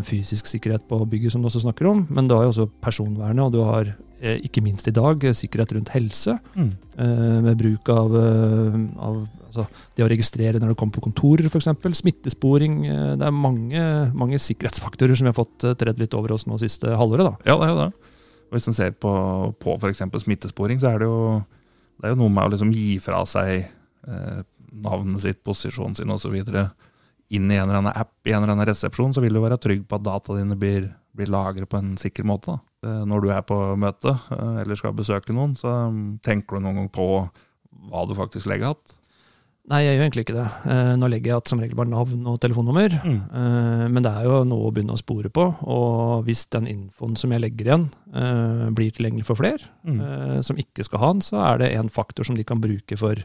fysisk 0.08 0.44
sikkerhet 0.50 0.84
på 0.90 0.96
bygget, 1.06 1.32
som 1.34 1.42
du 1.42 1.46
også 1.52 1.66
snakker 1.68 1.86
om. 1.92 2.00
Men 2.10 2.28
du 2.28 2.34
har 2.36 2.44
jo 2.48 2.54
også 2.56 2.72
personvernet, 2.84 3.46
og 3.46 3.52
du 3.54 3.62
har 3.66 3.86
eh, 4.20 4.38
ikke 4.48 4.64
minst 4.66 4.88
i 4.90 4.96
dag 4.96 5.18
sikkerhet 5.38 5.74
rundt 5.78 5.94
helse. 5.96 6.34
Mm. 6.58 6.72
Eh, 6.98 7.38
med 7.48 7.56
bruk 7.62 7.86
av, 7.94 8.10
av 8.18 9.16
altså, 9.48 9.68
det 9.98 10.06
å 10.06 10.12
registrere 10.12 10.62
når 10.62 10.74
du 10.74 10.80
kommer 10.80 10.98
på 10.98 11.06
kontorer, 11.08 11.50
f.eks. 11.50 11.70
Smittesporing. 12.02 12.80
Eh, 12.88 13.14
det 13.20 13.28
er 13.28 13.36
mange, 13.36 13.84
mange, 14.18 14.42
sikkerhetsfaktorer 14.42 15.18
som 15.18 15.28
vi 15.28 15.34
har 15.34 15.38
fått 15.38 15.68
tredd 15.80 16.02
litt 16.02 16.16
over 16.18 16.36
oss 16.36 16.48
nå 16.50 16.60
siste 16.62 16.98
halvåret. 16.98 17.30
da. 17.30 17.54
Ja, 17.54 17.60
det 17.62 17.68
er 17.68 17.74
jo 17.74 17.82
det. 17.86 18.16
Og 18.48 18.56
Hvis 18.56 18.70
en 18.70 18.78
ser 18.78 18.94
på, 18.96 19.12
på 19.60 19.76
f.eks. 19.76 20.06
smittesporing, 20.24 20.80
så 20.80 20.94
er 20.94 21.04
det 21.04 21.10
jo, 21.10 21.22
det 21.98 22.10
er 22.10 22.14
jo 22.14 22.22
noe 22.22 22.34
med 22.34 22.46
å 22.46 22.54
liksom 22.54 22.74
gi 22.76 22.98
fra 23.02 23.24
seg 23.30 23.64
eh, 23.64 24.42
navnet 24.84 25.24
sitt, 25.24 25.42
posisjonen 25.46 25.98
sin 25.98 26.14
osv. 26.14 26.36
inn 26.38 27.52
i 27.52 27.58
en 27.58 27.66
eller 27.66 27.82
annen 27.82 27.96
app 27.96 28.28
i 28.28 28.34
en 28.34 28.44
eller 28.44 28.54
annen 28.54 28.70
resepsjon, 28.70 29.16
så 29.16 29.24
vil 29.24 29.34
du 29.34 29.42
være 29.42 29.60
trygg 29.62 29.88
på 29.88 29.98
at 29.98 30.06
dataene 30.06 30.44
dine 30.44 30.60
blir, 30.60 30.92
blir 31.18 31.32
lagret 31.34 31.70
på 31.70 31.82
en 31.82 31.96
sikker 32.00 32.28
måte. 32.28 32.56
da. 32.56 33.04
Når 33.10 33.24
du 33.24 33.32
er 33.34 33.44
på 33.48 33.58
møte 33.80 34.14
eh, 34.14 34.62
eller 34.64 34.80
skal 34.80 34.96
besøke 34.98 35.36
noen, 35.36 35.58
så 35.58 35.74
tenker 36.26 36.58
du 36.58 36.66
noen 36.68 36.84
gang 36.84 36.94
på 36.94 37.08
hva 37.88 38.06
du 38.08 38.16
faktisk 38.18 38.50
legger 38.50 38.72
igjen. 38.72 38.98
Nei, 39.68 39.82
jeg 39.84 39.98
gjør 39.98 40.04
egentlig 40.06 40.24
ikke 40.24 40.36
det. 40.38 40.46
Eh, 40.72 40.90
nå 40.96 41.08
legger 41.12 41.34
jeg 41.34 41.42
at 41.42 41.50
som 41.52 41.60
regel 41.60 41.76
bare 41.76 41.92
navn 41.92 42.22
og 42.32 42.38
telefonnummer. 42.40 42.94
Mm. 43.04 43.18
Eh, 43.36 43.82
men 43.92 44.06
det 44.06 44.14
er 44.16 44.28
jo 44.30 44.38
noe 44.48 44.70
å 44.70 44.72
begynne 44.72 44.96
å 44.96 45.02
spore 45.02 45.28
på. 45.34 45.44
Og 45.68 46.22
hvis 46.24 46.46
den 46.56 46.70
infoen 46.72 47.18
som 47.20 47.34
jeg 47.36 47.44
legger 47.44 47.68
igjen, 47.68 47.84
eh, 48.16 48.62
blir 48.78 48.94
tilgjengelig 48.96 49.28
for 49.28 49.36
flere, 49.36 49.60
Mm. 49.88 50.44
som 50.44 50.58
ikke 50.60 50.84
skal 50.84 51.00
ha 51.00 51.12
den, 51.14 51.22
så 51.22 51.38
er 51.44 51.58
det 51.60 51.74
en 51.76 51.90
faktor 51.90 52.26
som 52.26 52.36
de 52.36 52.44
kan 52.44 52.60
bruke 52.60 52.98
for, 52.98 53.16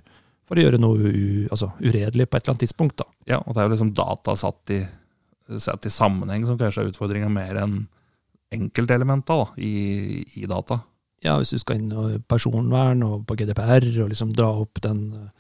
for 0.47 0.55
å 0.57 0.63
gjøre 0.63 0.79
noe 0.81 0.99
u, 0.99 1.49
altså, 1.51 1.73
uredelig 1.81 2.27
på 2.31 2.37
et 2.37 2.45
eller 2.45 2.55
annet 2.55 2.63
tidspunkt. 2.67 2.97
Da. 2.97 3.05
Ja, 3.27 3.39
og 3.39 3.55
det 3.55 3.63
er 3.63 3.69
jo 3.69 3.75
liksom 3.75 3.95
data 3.95 4.35
satt 4.35 4.71
i, 4.71 4.87
satt 5.59 5.87
i 5.87 5.91
sammenheng 5.91 6.47
som 6.47 6.59
kanskje 6.59 6.83
er 6.85 6.91
utfordringa 6.91 7.31
mer 7.31 7.55
enn 7.63 7.87
enkeltelementa 8.53 9.49
i, 9.59 10.25
i 10.43 10.47
data. 10.47 10.81
Ja, 11.23 11.37
hvis 11.39 11.51
du 11.55 11.59
skal 11.59 11.79
inn 11.79 11.93
i 11.93 12.19
personvern 12.27 13.03
og 13.07 13.27
på 13.27 13.37
GDPR 13.39 13.87
og 14.03 14.11
liksom 14.11 14.35
dra 14.35 14.51
opp 14.63 14.81
den 14.83 15.31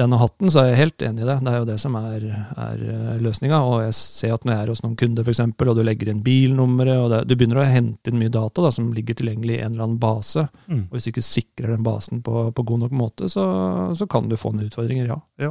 denne 0.00 0.18
hatten, 0.20 0.50
så 0.50 0.62
er 0.62 0.70
jeg 0.72 0.78
helt 0.80 1.04
enig 1.06 1.22
i 1.22 1.28
det. 1.28 1.36
Det 1.44 1.52
er 1.52 1.58
jo 1.60 1.68
det 1.68 1.76
som 1.82 1.94
er, 2.00 2.24
er 2.64 2.82
løsninga. 3.22 3.60
Og 3.68 3.82
jeg 3.84 3.94
ser 3.98 4.34
at 4.34 4.44
når 4.48 4.54
jeg 4.56 4.64
er 4.66 4.72
hos 4.74 4.82
noen 4.84 4.96
kunder, 5.00 5.26
f.eks., 5.28 5.42
og 5.46 5.76
du 5.78 5.82
legger 5.86 6.10
inn 6.12 6.22
bilnummeret, 6.26 6.98
og 7.04 7.08
det, 7.12 7.20
du 7.30 7.36
begynner 7.36 7.60
å 7.62 7.68
hente 7.68 8.10
inn 8.12 8.18
mye 8.20 8.32
data 8.32 8.64
da, 8.66 8.72
som 8.74 8.90
ligger 8.96 9.18
tilgjengelig 9.20 9.58
i 9.58 9.62
en 9.64 9.74
eller 9.76 9.86
annen 9.88 10.00
base, 10.02 10.48
Mm. 10.70 10.84
og 10.88 10.94
hvis 10.94 11.06
du 11.06 11.10
ikke 11.10 11.24
sikrer 11.26 11.72
den 11.74 11.82
basen 11.86 12.20
på, 12.22 12.44
på 12.54 12.62
god 12.66 12.84
nok 12.84 12.92
måte, 12.94 13.26
så, 13.32 13.42
så 13.98 14.06
kan 14.10 14.28
du 14.30 14.36
få 14.38 14.52
noen 14.54 14.68
utfordringer, 14.70 15.08
ja. 15.10 15.50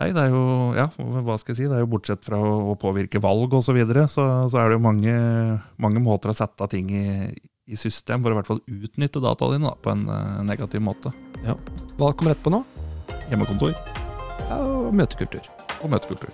Nei, 0.00 0.08
det 0.16 0.22
er 0.22 0.32
jo 0.32 0.42
Ja, 0.78 0.86
hva 0.96 1.36
skal 1.40 1.52
jeg 1.52 1.58
si? 1.58 1.68
Det 1.68 1.76
er 1.76 1.82
jo 1.84 1.90
bortsett 1.92 2.24
fra 2.24 2.38
å, 2.40 2.54
å 2.72 2.76
påvirke 2.80 3.20
valg 3.20 3.52
osv., 3.58 3.66
så, 3.68 3.76
videre, 3.76 4.06
så 4.08 4.26
så 4.48 4.62
er 4.62 4.70
det 4.72 4.78
jo 4.78 4.84
mange, 4.86 5.14
mange 5.82 6.00
måter 6.00 6.32
å 6.32 6.36
sette 6.36 6.68
ting 6.72 6.88
i, 6.94 7.04
i 7.70 7.76
system 7.78 8.24
for 8.24 8.32
å 8.32 8.38
i 8.38 8.40
hvert 8.40 8.48
fall 8.48 8.62
utnytte 8.64 9.20
dataene 9.22 9.58
dine 9.58 9.68
da, 9.68 9.76
på 9.76 9.92
en 9.92 10.06
eh, 10.08 10.40
negativ 10.48 10.80
måte. 10.84 11.12
Ja. 11.44 11.58
Hva 12.00 12.14
kommer 12.16 12.32
etterpå 12.34 12.54
nå? 12.56 12.62
Hjemmekontor 13.30 13.72
og 14.50 14.94
møtekultur. 14.94 15.46
og 15.80 15.90
møtekultur. 15.90 16.30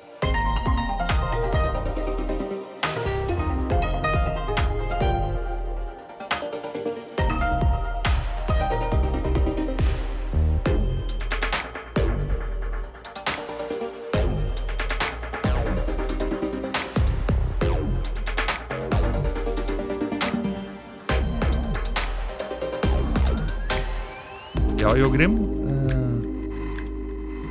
Ja, 24.81 24.95
Jo 24.97 25.09
Grim. 25.11 25.35
Eh, 25.35 25.56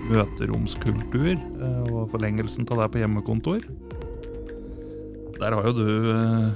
møteromskultur 0.10 1.34
eh, 1.34 1.88
og 1.90 2.12
forlengelsen 2.14 2.68
av 2.70 2.84
det 2.84 2.92
på 2.94 3.02
hjemmekontor. 3.02 3.66
Der 5.36 5.56
har 5.56 5.68
jo 5.68 5.74
du 5.76 6.12
eh, 6.14 6.52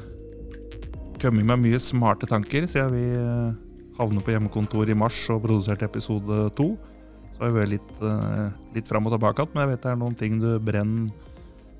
kommet 1.22 1.48
med 1.48 1.66
mye 1.66 1.82
smarte 1.84 2.30
tanker 2.30 2.68
siden 2.70 2.94
vi 2.96 3.06
eh, 3.18 3.58
havnet 4.00 4.26
på 4.26 4.36
hjemmekontor 4.36 4.90
i 4.90 4.98
mars 4.98 5.20
og 5.34 5.44
produserte 5.48 5.90
episode 5.90 6.46
to. 6.60 6.72
Så 7.36 7.44
har 7.44 7.52
vi 7.52 7.60
vært 7.62 7.74
litt, 7.78 7.92
litt 8.76 8.90
fram 8.90 9.06
og 9.08 9.14
tilbake 9.14 9.44
igjen, 9.46 9.54
men 9.54 9.62
jeg 9.64 9.72
vet 9.72 9.84
det 9.86 9.92
er 9.92 10.00
noen 10.00 10.16
ting 10.20 10.40
du 10.42 10.50
brenner 10.60 11.28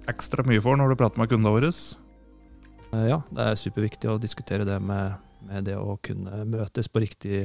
ekstra 0.08 0.46
mye 0.48 0.62
for 0.64 0.80
når 0.80 0.94
du 0.94 1.00
prater 1.00 1.20
med 1.20 1.32
kundene 1.32 1.52
våre. 1.52 1.72
Ja, 2.96 3.20
det 3.28 3.44
er 3.44 3.60
superviktig 3.60 4.08
å 4.10 4.20
diskutere 4.22 4.64
det 4.68 4.78
med, 4.82 5.20
med 5.46 5.68
det 5.68 5.76
å 5.76 5.98
kunne 6.04 6.46
møtes 6.48 6.88
på 6.88 7.04
riktig 7.04 7.44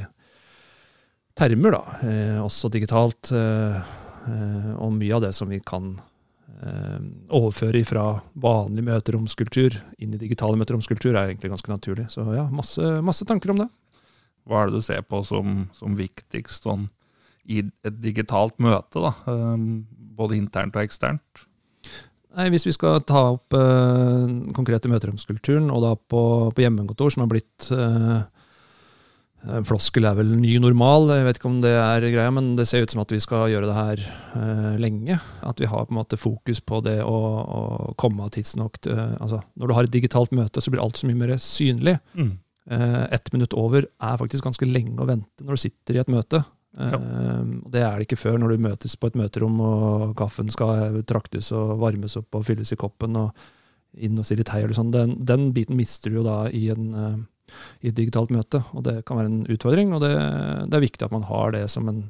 termer, 1.39 1.75
da. 1.75 1.83
Eh, 2.07 2.41
også 2.43 2.71
digitalt. 2.73 3.33
Eh, 3.35 3.95
og 4.79 4.93
mye 4.97 5.15
av 5.17 5.25
det 5.27 5.33
som 5.37 5.51
vi 5.51 5.61
kan 5.65 5.95
eh, 6.63 7.01
overføre 7.35 7.85
fra 7.89 8.07
vanlig 8.41 8.85
møteromskultur 8.87 9.79
inn 9.99 10.15
i 10.15 10.21
digitale 10.21 10.59
møteromskultur, 10.61 11.15
er 11.15 11.31
egentlig 11.31 11.53
ganske 11.53 11.73
naturlig. 11.73 12.09
Så 12.13 12.27
ja, 12.35 12.47
masse, 12.53 12.99
masse 13.05 13.27
tanker 13.29 13.55
om 13.55 13.65
det. 13.65 13.71
Hva 14.45 14.63
er 14.63 14.71
det 14.71 14.83
du 14.83 14.85
ser 14.85 15.05
på 15.09 15.23
som, 15.25 15.67
som 15.77 15.97
viktigst 15.97 16.67
sånn, 16.67 16.89
i 17.45 17.61
et 17.85 17.97
digitalt 18.01 18.57
møte, 18.63 19.01
da? 19.01 19.13
Eh, 19.29 19.67
både 20.15 20.39
internt 20.39 20.77
og 20.77 20.85
eksternt? 20.85 21.45
Nei, 22.35 22.49
Hvis 22.51 22.67
vi 22.67 22.75
skal 22.75 23.03
ta 23.07 23.29
opp 23.37 23.55
eh, 23.55 24.31
konkrete 24.57 24.91
møteromskulturen, 24.91 25.71
og 25.71 25.85
da 25.85 25.93
på, 25.97 26.23
på 26.55 26.65
hjemmekontor, 26.65 27.15
som 27.15 27.25
har 27.25 27.31
blitt 27.31 27.69
eh, 27.75 28.25
Floskel 29.69 30.07
er 30.09 30.17
vel 30.17 30.31
ny 30.41 30.55
normal, 30.63 31.11
jeg 31.19 31.27
vet 31.27 31.39
ikke 31.39 31.51
om 31.51 31.59
det 31.61 31.73
er 31.77 32.07
greia, 32.09 32.31
men 32.33 32.55
det 32.57 32.65
ser 32.71 32.85
ut 32.85 32.95
som 32.95 33.03
at 33.03 33.13
vi 33.13 33.21
skal 33.21 33.51
gjøre 33.53 33.69
det 33.69 33.77
her 33.77 34.05
eh, 34.41 34.71
lenge. 34.81 35.19
At 35.45 35.61
vi 35.61 35.69
har 35.69 35.85
på 35.85 35.93
en 35.93 36.01
måte 36.01 36.19
fokus 36.21 36.63
på 36.65 36.81
det 36.87 36.97
å, 37.05 37.19
å 37.43 37.61
komme 38.01 38.25
av 38.25 38.33
tidsnok 38.37 38.81
til 38.87 38.97
altså, 38.97 39.43
Når 39.61 39.69
du 39.69 39.77
har 39.77 39.89
et 39.89 39.97
digitalt 39.97 40.33
møte, 40.37 40.65
så 40.65 40.73
blir 40.73 40.83
alt 40.85 41.01
så 41.01 41.11
mye 41.11 41.21
mer 41.21 41.35
synlig. 41.43 41.99
Mm. 42.17 42.33
Eh, 42.71 43.03
ett 43.13 43.33
minutt 43.37 43.53
over 43.61 43.85
er 43.85 44.21
faktisk 44.21 44.47
ganske 44.47 44.69
lenge 44.69 44.97
å 45.03 45.09
vente 45.09 45.45
når 45.45 45.59
du 45.59 45.65
sitter 45.67 45.99
i 45.99 46.05
et 46.05 46.13
møte. 46.13 46.41
Eh, 46.79 46.97
og 46.97 47.69
Det 47.71 47.83
er 47.85 47.99
det 47.99 48.09
ikke 48.09 48.21
før, 48.21 48.39
når 48.41 48.55
du 48.55 48.65
møtes 48.71 48.97
på 48.97 49.11
et 49.11 49.19
møterom 49.21 49.61
og 49.61 50.15
kaffen 50.19 50.51
skal 50.53 51.03
traktes 51.05 51.53
og 51.55 51.77
varmes 51.83 52.17
opp 52.21 52.41
og 52.41 52.47
fylles 52.49 52.73
i 52.73 52.81
koppen 52.81 53.21
og 53.21 53.45
inn 53.95 54.19
og 54.19 54.27
si 54.27 54.37
litt 54.39 54.51
hei. 54.55 54.65
Eller 54.65 54.77
sånn. 54.77 54.93
Den, 54.95 55.19
den 55.27 55.51
biten 55.55 55.79
mister 55.79 56.11
du 56.11 56.21
jo 56.21 56.27
da 56.27 56.45
i, 56.49 56.67
en, 56.75 56.91
eh, 56.99 57.17
i 57.83 57.91
et 57.91 57.97
digitalt 57.97 58.33
møte, 58.35 58.63
og 58.75 58.85
det 58.87 59.05
kan 59.07 59.19
være 59.21 59.31
en 59.31 59.47
utfordring. 59.53 59.93
Og 59.95 60.01
det, 60.05 60.13
det 60.71 60.79
er 60.79 60.85
viktig 60.87 61.07
at 61.07 61.15
man 61.15 61.27
har 61.29 61.53
det 61.57 61.65
som 61.73 61.89
en 61.91 62.05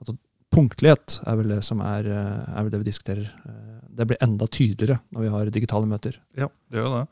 altså, 0.00 0.16
Punktlighet 0.50 1.20
er 1.30 1.36
vel 1.38 1.52
det 1.52 1.60
som 1.62 1.78
er, 1.86 2.06
eh, 2.10 2.46
er 2.58 2.64
vel 2.66 2.72
det 2.72 2.80
vi 2.82 2.88
diskuterer. 2.88 3.28
Eh, 3.46 3.76
Det 4.00 4.06
blir 4.06 4.18
enda 4.24 4.46
tydeligere 4.50 4.96
når 5.14 5.22
vi 5.22 5.28
har 5.34 5.50
digitale 5.54 5.86
møter. 5.86 6.16
Ja, 6.38 6.48
det 6.70 6.80
gjør 6.80 6.94
det. 6.96 7.04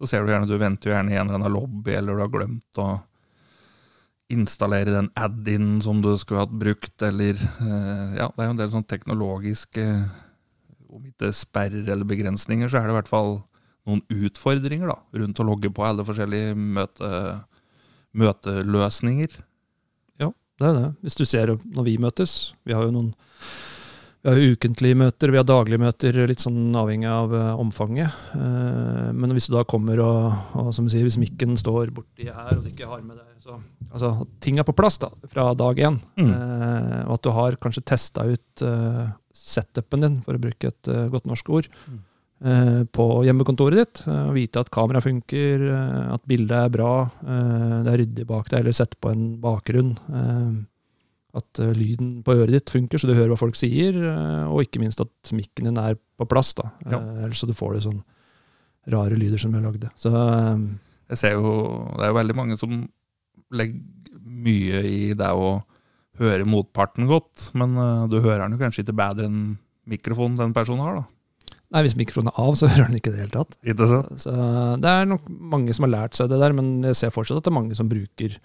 Så 0.00 0.08
ser 0.08 0.24
du 0.24 0.30
gjerne, 0.32 0.48
du 0.48 0.56
venter 0.60 0.92
gjerne 0.92 1.12
i 1.12 1.16
en 1.16 1.26
eller 1.26 1.40
annen 1.40 1.52
lobby, 1.52 1.92
eller 1.96 2.16
du 2.16 2.22
har 2.24 2.32
glemt 2.32 2.80
å 2.80 2.88
installere 4.32 4.92
den 4.94 5.10
add-in 5.16 5.80
som 5.84 6.00
du 6.02 6.10
skulle 6.18 6.42
hatt 6.44 6.54
brukt, 6.56 6.96
eller 7.04 7.36
eh, 7.36 8.16
Ja, 8.18 8.30
det 8.32 8.42
er 8.42 8.48
jo 8.48 8.54
en 8.56 8.62
del 8.62 8.72
sånn 8.72 8.88
teknologiske 8.88 9.84
Om 10.88 11.04
ikke 11.12 11.30
sperrer 11.36 11.84
eller 11.92 12.08
begrensninger, 12.08 12.68
så 12.70 12.80
er 12.80 12.88
det 12.88 12.94
i 12.94 12.98
hvert 13.00 13.12
fall 13.12 13.36
noen 13.86 14.02
utfordringer 14.10 14.90
da, 14.90 14.98
rundt 15.22 15.40
å 15.42 15.46
logge 15.46 15.70
på 15.72 15.84
alle 15.86 16.04
forskjellige 16.06 16.56
møte, 16.58 17.10
møteløsninger. 18.16 19.36
Det 20.56 20.64
er 20.64 20.76
det. 20.76 20.90
Hvis 21.04 21.18
du 21.18 21.24
ser 21.28 21.52
når 21.52 21.84
vi 21.84 21.96
møtes 22.00 22.36
Vi 22.64 22.76
har 22.76 22.86
jo 22.86 22.92
noen 22.94 23.14
vi 24.24 24.32
har 24.32 24.40
jo 24.42 24.54
ukentlige 24.56 24.96
møter, 24.98 25.30
vi 25.30 25.38
har 25.38 25.44
daglige 25.46 25.78
møter, 25.78 26.16
litt 26.26 26.42
sånn 26.42 26.74
avhengig 26.74 27.06
av 27.06 27.30
eh, 27.36 27.60
omfanget. 27.62 28.16
Eh, 28.34 29.12
men 29.14 29.30
hvis 29.36 29.46
du 29.46 29.52
da 29.54 29.60
kommer 29.70 30.00
og, 30.02 30.56
og 30.58 30.72
som 30.74 30.88
sier, 30.90 31.04
hvis 31.06 31.18
mikken 31.22 31.52
står 31.60 31.92
borti 31.94 32.26
her, 32.26 32.56
og 32.56 32.64
du 32.64 32.72
ikke 32.72 32.88
har 32.90 33.04
med 33.06 33.20
deg 33.20 33.44
så 33.44 33.60
Altså, 33.92 34.10
ting 34.42 34.58
er 34.58 34.66
på 34.66 34.74
plass 34.74 34.98
da, 34.98 35.12
fra 35.30 35.44
dag 35.54 35.78
én. 35.78 36.00
Mm. 36.18 36.32
Eh, 36.32 36.98
og 37.04 37.14
at 37.20 37.22
du 37.22 37.30
har 37.36 37.60
kanskje 37.62 37.84
testa 37.86 38.26
ut 38.26 38.66
setupen 39.30 40.02
din, 40.02 40.18
for 40.26 40.34
å 40.34 40.42
bruke 40.42 40.74
et 40.74 40.90
godt 41.14 41.30
norsk 41.30 41.54
ord, 41.60 41.70
Mm. 41.86 42.02
Eh, 42.44 42.84
på 42.92 43.06
hjemmekontoret 43.26 43.80
ditt. 43.80 44.02
eh, 44.06 44.22
og 44.28 44.36
vite 44.36 44.60
at 44.62 44.70
kamera 44.72 45.00
funker, 45.00 45.66
eh, 45.72 46.14
at 46.14 46.24
bildet 46.28 46.56
er 46.56 46.72
bra, 46.72 47.10
det 47.22 47.92
er 47.92 48.00
ryddig 48.02 48.26
bak 48.26 48.48
deg, 48.50 48.60
eller 48.60 48.76
sett 48.76 48.98
på 49.00 49.12
en 49.12 49.36
bakgrunn. 49.40 49.98
at 51.36 51.58
lyden 51.76 52.22
på 52.24 52.32
øret 52.32 52.48
ditt 52.48 52.70
funker, 52.72 52.96
så 52.96 53.06
du 53.06 53.12
hører 53.12 53.28
hva 53.28 53.36
folk 53.36 53.56
sier, 53.60 53.92
og 54.48 54.62
ikke 54.62 54.80
minst 54.80 55.02
at 55.02 55.32
mikken 55.36 55.66
din 55.68 55.76
er 55.76 55.98
på 56.16 56.24
plass. 56.24 56.54
da. 56.54 56.70
Ja. 56.88 56.96
Ellers 56.96 57.42
så 57.42 57.46
du 57.46 57.52
får 57.52 57.74
det 57.74 57.82
sånn 57.84 57.98
rare 58.88 59.18
lyder 59.20 59.36
som 59.36 59.52
vi 59.52 59.60
har 59.60 59.66
lagd. 59.66 59.84
Så 60.00 60.08
Jeg 61.10 61.18
ser 61.18 61.32
jo, 61.32 61.92
Det 61.92 62.06
er 62.06 62.08
jo 62.08 62.16
veldig 62.16 62.34
mange 62.34 62.56
som 62.56 62.88
legger 63.52 63.76
mye 64.24 64.80
i 64.88 65.12
det 65.12 65.28
å 65.28 65.62
høre 66.16 66.48
motparten 66.48 67.04
godt, 67.06 67.52
men 67.52 67.76
du 68.08 68.16
hører 68.22 68.48
den 68.48 68.56
jo 68.56 68.64
kanskje 68.64 68.86
ikke 68.86 68.96
bedre 68.96 69.28
enn 69.28 69.58
mikrofonen 69.84 70.40
den 70.40 70.56
personen 70.56 70.88
har. 70.88 70.94
da. 71.02 71.04
Nei, 71.74 71.82
hvis 71.86 71.96
mikrofonen 71.98 72.30
er 72.32 72.42
av, 72.42 72.58
så 72.58 72.68
hører 72.72 72.90
den 72.90 73.00
ikke 73.00 73.12
det 73.12 73.16
i 73.16 73.20
det 73.20 73.24
hele 73.26 73.36
tatt. 73.38 73.58
Ikke 73.66 73.88
sant? 73.90 74.22
Så 74.22 74.36
det 74.82 74.92
er 74.92 75.10
nok 75.10 75.26
mange 75.54 75.74
som 75.76 75.88
har 75.88 75.94
lært 75.94 76.18
seg 76.18 76.30
det 76.32 76.40
der, 76.42 76.54
men 76.56 76.78
jeg 76.86 77.00
ser 77.00 77.14
fortsatt 77.14 77.40
at 77.40 77.48
det 77.48 77.52
er 77.52 77.58
mange 77.60 77.78
som 77.78 77.90
bruker 77.90 78.38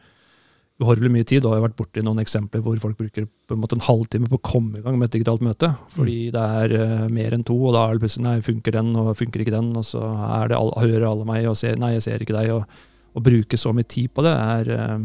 uhorvelig 0.82 1.12
mye 1.14 1.28
tid. 1.28 1.46
Jeg 1.46 1.54
har 1.60 1.64
vært 1.64 1.78
borti 1.78 2.02
noen 2.06 2.22
eksempler 2.24 2.64
hvor 2.66 2.80
folk 2.82 2.98
bruker 2.98 3.28
på 3.28 3.56
en 3.56 3.62
måte 3.62 3.78
en 3.78 3.86
halvtime 3.86 4.30
på 4.30 4.40
å 4.40 4.46
komme 4.46 4.80
i 4.80 4.86
gang 4.86 4.98
med 4.98 5.10
et 5.10 5.18
digitalt 5.20 5.44
møte. 5.46 5.70
Fordi 5.94 6.32
det 6.34 6.46
er 6.62 6.76
uh, 6.80 7.08
mer 7.14 7.36
enn 7.38 7.46
to, 7.48 7.58
og 7.70 7.76
da 7.76 7.86
er 7.86 7.98
det 7.98 8.06
plutselig 8.06 8.26
nei, 8.26 8.38
funker 8.46 8.78
den, 8.80 8.94
og 8.98 9.12
funker 9.20 9.44
ikke 9.44 9.54
den, 9.54 9.70
og 9.78 9.86
så 9.88 10.02
er 10.42 10.52
det 10.52 10.58
all, 10.58 10.74
hører 10.82 11.06
alle 11.12 11.28
meg 11.30 11.50
og 11.52 11.60
ser 11.60 11.78
nei, 11.82 11.94
jeg 11.98 12.08
ser 12.08 12.26
ikke 12.26 12.38
deg. 12.38 12.56
Og 12.58 13.20
å 13.20 13.24
bruke 13.24 13.60
så 13.60 13.76
mye 13.76 13.90
tid 13.92 14.14
på 14.16 14.24
det 14.26 14.34
er 14.34 14.72
uh, 14.72 15.02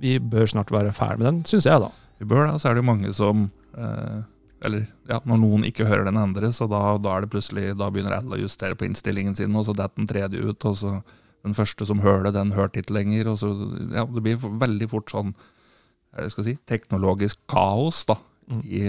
Vi 0.00 0.18
bør 0.22 0.52
snart 0.54 0.70
være 0.72 0.94
ferdig 0.96 1.24
med 1.24 1.30
den, 1.32 1.42
syns 1.50 1.66
jeg, 1.66 1.82
da. 1.82 1.90
Vi 2.20 2.28
bør 2.28 2.46
det, 2.46 2.54
og 2.54 2.62
så 2.62 2.70
er 2.70 2.76
det 2.76 2.82
jo 2.82 2.90
mange 2.90 3.10
som 3.16 3.46
eh, 3.80 4.18
Eller 4.64 4.86
ja, 5.08 5.20
når 5.24 5.40
noen 5.40 5.64
ikke 5.64 5.86
hører 5.88 6.04
den 6.10 6.20
andre, 6.20 6.50
så 6.52 6.68
da, 6.68 6.98
da 7.00 7.14
er 7.16 7.24
det 7.24 7.30
plutselig 7.32 7.70
Da 7.80 7.88
begynner 7.88 8.18
alle 8.18 8.36
å 8.36 8.42
justere 8.42 8.76
på 8.76 8.84
innstillingen 8.84 9.36
sin, 9.38 9.54
og 9.56 9.64
så 9.68 9.72
detter 9.76 9.96
den 10.02 10.10
tredje 10.10 10.42
ut, 10.42 10.66
og 10.68 10.76
så 10.76 10.96
den 11.46 11.56
første 11.56 11.86
som 11.88 12.02
hører 12.04 12.26
det, 12.28 12.34
den 12.36 12.52
hørte 12.52 12.82
ikke 12.82 12.98
lenger, 12.98 13.30
og 13.32 13.38
så 13.40 13.54
Ja, 13.94 14.04
det 14.04 14.24
blir 14.26 14.36
veldig 14.36 14.90
fort 14.92 15.12
sånn 15.12 15.32
hva 16.10 16.26
jeg 16.26 16.34
skal 16.34 16.44
si, 16.48 16.58
teknologisk 16.66 17.38
kaos 17.48 18.04
da, 18.08 18.18
Mm. 18.50 18.62
i, 18.66 18.80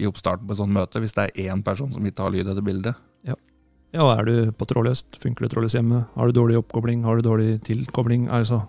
i 0.00 0.06
oppstarten 0.08 0.46
på 0.48 0.54
et 0.54 0.56
sånt 0.62 0.72
møte, 0.72 1.00
hvis 1.02 1.12
det 1.12 1.26
er 1.26 1.50
én 1.52 1.60
person 1.62 1.90
som 1.92 2.06
ikke 2.08 2.24
har 2.24 2.32
lyd 2.32 2.48
i 2.48 2.54
det 2.56 2.64
bildet. 2.64 2.96
Ja, 3.92 4.06
og 4.06 4.12
er 4.14 4.24
du 4.24 4.52
på 4.56 4.64
trådløst? 4.64 5.18
Funker 5.20 5.44
det 5.44 5.50
trådløst 5.52 5.76
hjemme? 5.76 5.98
Har 6.14 6.30
du 6.30 6.32
dårlig 6.32 6.56
oppkobling? 6.62 7.02
Har 7.04 7.18
du 7.20 7.26
dårlig 7.26 7.58
tilkobling? 7.66 8.22
Altså, 8.32 8.62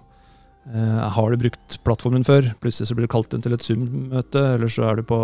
har 0.66 1.34
du 1.34 1.38
brukt 1.42 1.74
plattformen 1.84 2.24
før? 2.24 2.46
Plutselig 2.64 2.88
så 2.88 2.96
blir 2.96 3.04
du 3.08 3.12
kalt 3.12 3.34
inn 3.36 3.42
til 3.44 3.52
et 3.54 3.66
Zoom-møte, 3.66 4.40
eller 4.56 4.72
så 4.72 4.86
er 4.88 4.96
du 5.02 5.04
på, 5.10 5.18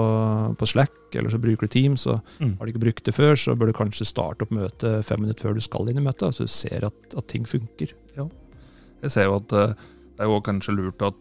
på 0.59 0.67
Slack, 0.67 0.91
eller 1.15 1.31
så 1.31 1.39
bruker 1.39 1.63
du 1.69 1.71
Teams. 1.71 2.03
Og 2.11 2.19
Mm. 2.43 2.57
har 2.59 2.65
du 2.67 2.71
ikke 2.73 2.83
brukt 2.83 3.03
det 3.07 3.13
før, 3.15 3.35
så 3.39 3.55
bør 3.55 3.71
du 3.71 3.73
kanskje 3.77 4.05
starte 4.09 4.43
opp 4.43 4.51
møtet 4.51 5.05
fem 5.07 5.21
minutter 5.23 5.47
før 5.47 5.55
du 5.55 5.61
skal 5.63 5.87
inn 5.89 5.97
i 6.01 6.03
møtet, 6.03 6.35
så 6.35 6.43
du 6.43 6.51
ser 6.51 6.83
at, 6.89 6.99
at 7.15 7.27
ting 7.31 7.45
funker. 7.47 7.95
Jeg 8.99 9.11
ser 9.13 9.29
jo 9.29 9.37
at 9.39 9.53
eh, 9.55 9.73
det 10.17 10.25
er 10.25 10.27
jo 10.27 10.41
kanskje 10.43 10.73
lurt 10.75 10.99
å 11.07 11.13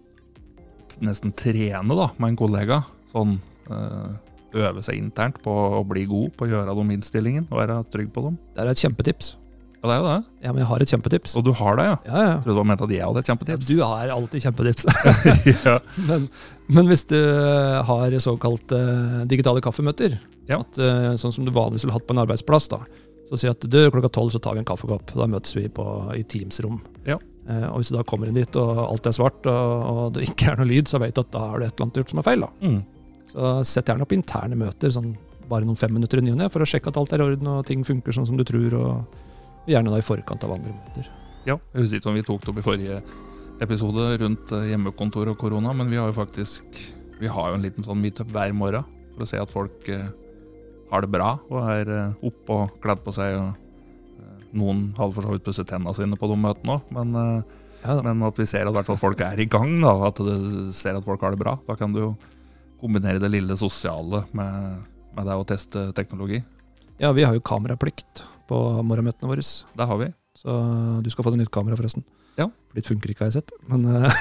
nesten 1.04 1.30
trene 1.38 1.94
da, 1.94 2.08
med 2.18 2.32
en 2.32 2.38
kollega. 2.40 2.80
Sånn 3.12 3.36
eh, 3.70 4.16
øve 4.58 4.82
seg 4.82 4.98
internt 4.98 5.38
på 5.44 5.52
å 5.52 5.84
bli 5.86 6.02
god 6.10 6.32
på 6.34 6.46
å 6.46 6.50
gjøre 6.50 6.74
de 6.74 6.94
innstillingene 6.96 7.46
og 7.52 7.60
være 7.60 7.76
trygg 7.92 8.10
på 8.16 8.24
dem. 8.26 8.38
Det 8.56 8.64
er 8.64 8.72
et 8.72 8.82
kjempetips. 8.82 9.36
Ja, 9.78 9.86
det 9.86 9.94
er 9.94 9.98
jo 10.02 10.06
det. 10.08 10.22
Ja, 10.42 10.52
men 10.52 10.58
jeg 10.62 10.68
har 10.68 10.82
et 10.82 10.90
kjempetips. 10.92 11.34
Og 11.38 11.44
du 11.46 11.52
har 11.54 11.76
det, 11.78 11.84
ja? 11.86 11.96
Ja, 12.08 12.14
ja. 12.18 12.30
Jeg 12.32 12.40
trodde 12.42 12.54
du 12.56 12.58
var 12.58 12.66
ment 12.66 12.80
at 12.82 12.92
jeg 12.94 13.04
hadde 13.06 13.20
et 13.22 13.28
kjempetips. 13.30 13.68
Du 13.70 13.82
har 13.86 14.10
alltid 14.14 14.42
kjempetips. 14.42 14.86
ja. 15.68 15.76
men, 16.08 16.24
men 16.74 16.90
hvis 16.90 17.04
du 17.12 17.18
har 17.90 18.16
såkalte 18.24 18.80
digitale 19.30 19.62
kaffemøter, 19.62 20.18
Ja. 20.48 20.58
at, 20.64 20.80
uh, 20.82 21.12
sånn 21.20 21.34
som 21.36 21.46
du 21.46 21.52
vanligvis 21.54 21.84
ville 21.86 21.94
hatt 21.94 22.08
på 22.08 22.16
en 22.16 22.22
arbeidsplass, 22.24 22.66
da, 22.72 22.80
så 23.28 23.38
si 23.38 23.50
at 23.50 23.60
du, 23.70 23.78
klokka 23.92 24.10
tolv 24.18 24.32
så 24.34 24.40
tar 24.42 24.56
vi 24.56 24.64
en 24.64 24.68
kaffekopp. 24.68 25.12
Da 25.14 25.28
møtes 25.30 25.54
vi 25.54 25.68
på, 25.70 25.84
i 26.16 26.24
Teams-rom. 26.26 26.80
Ja. 27.06 27.20
Uh, 27.48 27.68
og 27.70 27.78
hvis 27.78 27.92
du 27.92 27.96
da 27.96 28.02
kommer 28.08 28.28
inn 28.28 28.36
dit 28.36 28.58
og 28.60 28.82
alt 28.82 29.06
er 29.06 29.14
svart 29.14 29.46
og, 29.46 29.86
og 29.92 30.02
det 30.16 30.26
ikke 30.26 30.50
er 30.52 30.58
noe 30.58 30.68
lyd, 30.68 30.90
så 30.90 30.98
vet 31.00 31.14
du 31.14 31.22
at 31.22 31.30
da 31.36 31.46
har 31.52 31.62
du 31.62 31.68
et 31.68 31.70
eller 31.74 31.86
annet 31.86 32.02
gjort 32.02 32.16
som 32.16 32.22
er 32.24 32.28
feil. 32.32 32.44
da. 32.48 32.50
Mm. 32.66 32.82
Så 33.28 33.54
sett 33.68 33.88
gjerne 33.92 34.04
opp 34.08 34.12
interne 34.16 34.58
møter, 34.58 34.90
sånn 34.92 35.14
bare 35.48 35.64
noen 35.64 35.78
fem 35.80 35.94
minutter 35.94 36.20
i 36.20 36.24
ny 36.26 36.34
og 36.34 36.42
ne, 36.42 36.50
for 36.52 36.60
å 36.64 36.68
sjekke 36.68 36.90
at 36.90 36.98
alt 37.00 37.12
er 37.14 37.22
i 37.22 37.26
orden 37.30 37.48
og 37.54 37.62
ting 37.68 37.80
funker 37.86 38.12
sånn 38.12 38.26
som 38.28 38.36
du 38.36 38.44
tror. 38.48 38.74
og 38.76 39.24
Gjerne 39.68 39.92
da 39.92 39.98
i 40.00 40.04
forkant 40.04 40.44
av 40.46 40.54
andre 40.54 40.72
møter. 40.72 41.08
Ja, 41.48 41.56
jeg 41.74 41.82
husker 41.84 42.00
ikke 42.00 42.10
om 42.12 42.16
vi 42.18 42.24
tok 42.26 42.44
det 42.44 42.52
opp 42.52 42.60
i 42.60 42.64
forrige 42.64 43.02
episode 43.64 44.06
rundt 44.22 44.52
eh, 44.54 44.68
hjemmekontor 44.70 45.32
og 45.32 45.38
korona, 45.40 45.74
men 45.76 45.90
vi 45.90 45.98
har 46.00 46.10
jo 46.10 46.16
faktisk 46.16 46.78
Vi 47.18 47.26
har 47.26 47.48
jo 47.50 47.56
en 47.58 47.64
liten 47.64 47.82
sånn 47.82 47.98
meetup 47.98 48.28
hver 48.30 48.52
morgen 48.54 48.84
for 49.14 49.24
å 49.24 49.28
se 49.28 49.40
at 49.42 49.50
folk 49.50 49.88
eh, 49.90 50.04
har 50.92 51.02
det 51.04 51.10
bra 51.10 51.32
og 51.50 51.70
er 51.72 51.90
eh, 51.90 52.26
oppe 52.28 52.54
og 52.54 52.76
kledd 52.82 53.02
på 53.04 53.14
seg. 53.16 53.34
og 53.38 53.64
Noen 54.56 54.86
hadde 54.96 55.12
for 55.16 55.26
så 55.26 55.34
vidt 55.34 55.44
pusset 55.44 55.68
tennene 55.68 55.92
sine 55.98 56.16
på 56.16 56.28
de 56.30 56.36
møtene 56.40 56.78
òg, 56.78 56.92
men, 56.96 57.42
Ja, 57.82 57.98
men 58.02 58.22
at 58.24 58.38
vi 58.40 58.46
ser 58.48 58.70
at 58.70 58.92
folk 58.98 59.20
er 59.20 59.38
i 59.38 59.44
gang. 59.50 59.80
da, 59.82 59.92
At 60.08 60.16
du 60.16 60.70
ser 60.72 60.96
at 60.96 61.04
folk 61.04 61.20
har 61.20 61.34
det 61.34 61.42
bra. 61.42 61.58
Da 61.66 61.76
kan 61.76 61.92
du 61.92 62.00
jo 62.00 62.08
kombinere 62.80 63.20
det 63.20 63.28
lille 63.30 63.58
sosiale 63.58 64.22
med, 64.32 64.80
med 65.14 65.26
det 65.28 65.36
å 65.36 65.44
teste 65.44 65.90
teknologi. 65.92 66.40
ja, 66.98 67.12
vi 67.12 67.26
har 67.26 67.34
jo 67.34 67.44
kameraplikt 67.44 68.24
på 68.48 68.58
morgenmøtene 68.86 69.30
våre. 69.30 69.44
Det 69.78 69.88
har 69.90 70.00
vi. 70.00 70.08
Så 70.38 70.54
du 71.02 71.10
skal 71.12 71.26
få 71.26 71.34
deg 71.34 71.42
nytt 71.42 71.52
kamera, 71.54 71.78
forresten. 71.78 72.06
Ja. 72.38 72.46
Ditt 72.76 72.86
funker 72.86 73.10
ikke, 73.10 73.26
har 73.26 73.32
jeg 73.32 73.40
sett. 73.40 73.52
Men 73.66 73.84
eh, 73.90 74.18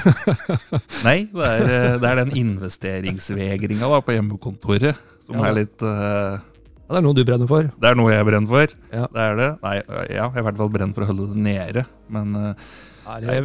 Nei, 1.08 1.18
det 1.30 1.48
er, 1.52 1.66
eh, 1.70 1.96
det 2.02 2.10
er 2.10 2.22
den 2.24 2.34
investeringsvegringa 2.42 3.90
da, 3.94 4.00
på 4.02 4.16
hjemmekontoret 4.16 4.98
som 5.28 5.38
Ja. 5.38 5.50
er 5.50 5.58
litt 5.60 5.84
uh, 5.84 6.40
ja, 6.88 6.96
det 6.96 7.00
er 7.02 7.04
noe 7.04 7.18
du 7.18 7.24
brenner 7.28 7.50
for. 7.52 7.68
Det 7.68 7.88
er 7.90 7.98
noe 8.00 8.14
jeg 8.14 8.26
brenner 8.30 8.48
for. 8.48 8.76
Ja. 8.96 9.08
Det 9.12 9.24
er 9.24 9.34
det. 9.36 9.48
Nei, 9.60 9.74
ja, 9.84 10.04
jeg 10.08 10.22
er 10.24 10.40
i 10.40 10.46
hvert 10.48 10.60
fall 10.62 10.70
brenner 10.72 10.96
for 10.96 11.04
å 11.04 11.10
holde 11.10 11.26
det 11.34 11.42
nede. 11.44 11.84
Men 12.16 12.32
uh, 12.32 12.70
Nei, 13.10 13.18
det, 13.26 13.36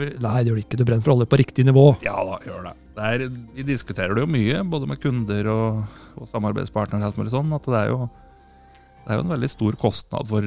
gjør 0.47 0.61
det 0.61 0.62
ikke. 0.62 0.79
Du 0.79 0.85
brenner 0.87 1.03
for 1.03 1.11
å 1.11 1.17
holde 1.17 1.27
det 1.27 1.33
på 1.35 1.41
riktig 1.43 1.67
nivå. 1.67 1.89
ja 2.07 2.15
da, 2.29 2.39
gjør 2.47 2.69
det. 2.69 2.75
det 2.97 3.09
er, 3.09 3.25
vi 3.59 3.67
diskuterer 3.67 4.15
det 4.15 4.23
jo 4.23 4.31
mye, 4.31 4.62
både 4.71 4.89
med 4.93 5.03
kunder 5.03 5.51
og, 5.51 5.83
og 6.15 6.31
samarbeidspartnere. 6.31 7.03
og 7.03 7.11
alt 7.11 7.19
mulig 7.19 7.35
sånn, 7.35 7.51
at 7.59 7.67
det 7.67 7.81
er, 7.81 7.91
jo, 7.91 8.07
det 9.03 9.11
er 9.11 9.19
jo 9.19 9.27
en 9.27 9.35
veldig 9.35 9.51
stor 9.51 9.79
kostnad 9.89 10.31
for 10.31 10.47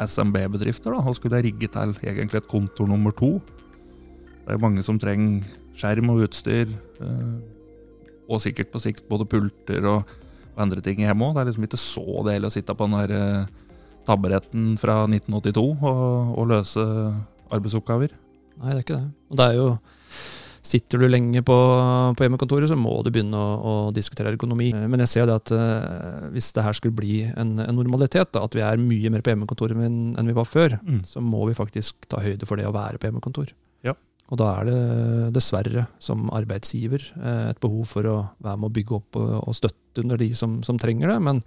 SMB-bedrifter 0.00 0.96
å 0.96 1.14
skulle 1.16 1.42
rigge 1.44 1.68
til 1.72 1.94
egentlig 2.02 2.40
et 2.40 2.50
kontor 2.50 2.88
nummer 2.90 3.14
to. 3.16 3.38
Det 4.46 4.56
er 4.56 4.62
mange 4.62 4.84
som 4.86 4.98
trenger 5.00 5.46
skjerm 5.78 6.12
og 6.12 6.24
utstyr, 6.26 6.70
eh, 7.04 7.34
og 8.30 8.42
sikkert 8.42 8.70
på 8.72 8.82
sikt 8.82 9.08
både 9.10 9.26
pulter 9.28 9.86
og, 9.90 10.10
og 10.54 10.62
andre 10.62 10.82
ting 10.84 11.02
hjemme 11.02 11.28
òg. 11.28 11.36
Det 11.36 11.42
er 11.42 11.50
liksom 11.50 11.66
ikke 11.68 11.82
så 11.82 12.22
deilig 12.28 12.50
å 12.50 12.54
sitte 12.54 12.76
på 12.76 12.88
den 12.88 12.98
der 13.00 13.10
tabberetten 13.10 13.68
taburetten 14.08 14.78
fra 14.80 15.04
1982 15.06 15.62
og, 15.86 16.34
og 16.38 16.50
løse 16.50 16.84
arbeidsoppgaver. 17.52 18.14
Nei, 18.60 18.72
det 18.72 18.76
er 18.78 18.84
ikke 18.84 18.98
det. 18.98 19.10
Og 19.30 19.40
det 19.40 19.46
er 19.46 19.58
jo 19.58 19.66
Sitter 20.62 21.00
du 21.00 21.06
lenge 21.08 21.40
på, 21.46 21.54
på 22.18 22.24
hjemmekontoret, 22.26 22.68
så 22.68 22.76
må 22.76 22.98
du 23.00 23.08
begynne 23.14 23.38
å, 23.40 23.52
å 23.64 23.74
diskutere 23.96 24.28
ergonomi. 24.34 24.66
Eh, 24.76 24.88
Men 24.92 25.00
jeg 25.06 25.08
ser 25.14 25.28
det 25.30 25.36
at 25.40 25.52
eh, 25.56 26.26
hvis 26.34 26.50
det 26.56 26.64
her 26.66 26.76
skulle 26.76 26.96
bli 26.98 27.22
en, 27.32 27.54
en 27.64 27.78
normalitet, 27.78 28.28
da, 28.36 28.42
at 28.44 28.56
vi 28.58 28.60
er 28.66 28.82
mye 28.82 29.08
mer 29.14 29.24
på 29.24 29.32
hjemmekontoret 29.32 29.80
enn, 29.86 30.12
enn 30.20 30.28
vi 30.28 30.36
var 30.36 30.48
før, 30.48 30.76
Mm. 30.84 31.00
så 31.08 31.22
må 31.24 31.46
vi 31.48 31.56
faktisk 31.56 32.06
ta 32.12 32.20
høyde 32.20 32.44
for 32.48 32.60
det 32.60 32.66
å 32.68 32.74
være 32.76 33.00
på 33.00 33.08
hjemmekontor. 33.08 33.54
Ja. 33.86 33.94
Og 34.28 34.38
da 34.38 34.50
er 34.60 34.68
det 34.68 35.32
dessverre, 35.38 35.86
som 35.98 36.28
arbeidsgiver, 36.36 37.08
eh, 37.16 37.48
et 37.54 37.60
behov 37.64 37.88
for 37.88 38.06
å 38.12 38.18
være 38.44 38.60
med 38.60 38.68
å 38.68 38.74
bygge 38.76 38.96
opp 39.00 39.16
og, 39.22 39.54
støtte 39.56 40.04
under 40.04 40.20
de 40.20 40.28
som, 40.38 40.60
som 40.66 40.78
trenger 40.78 41.08
det, 41.14 41.18
men 41.24 41.40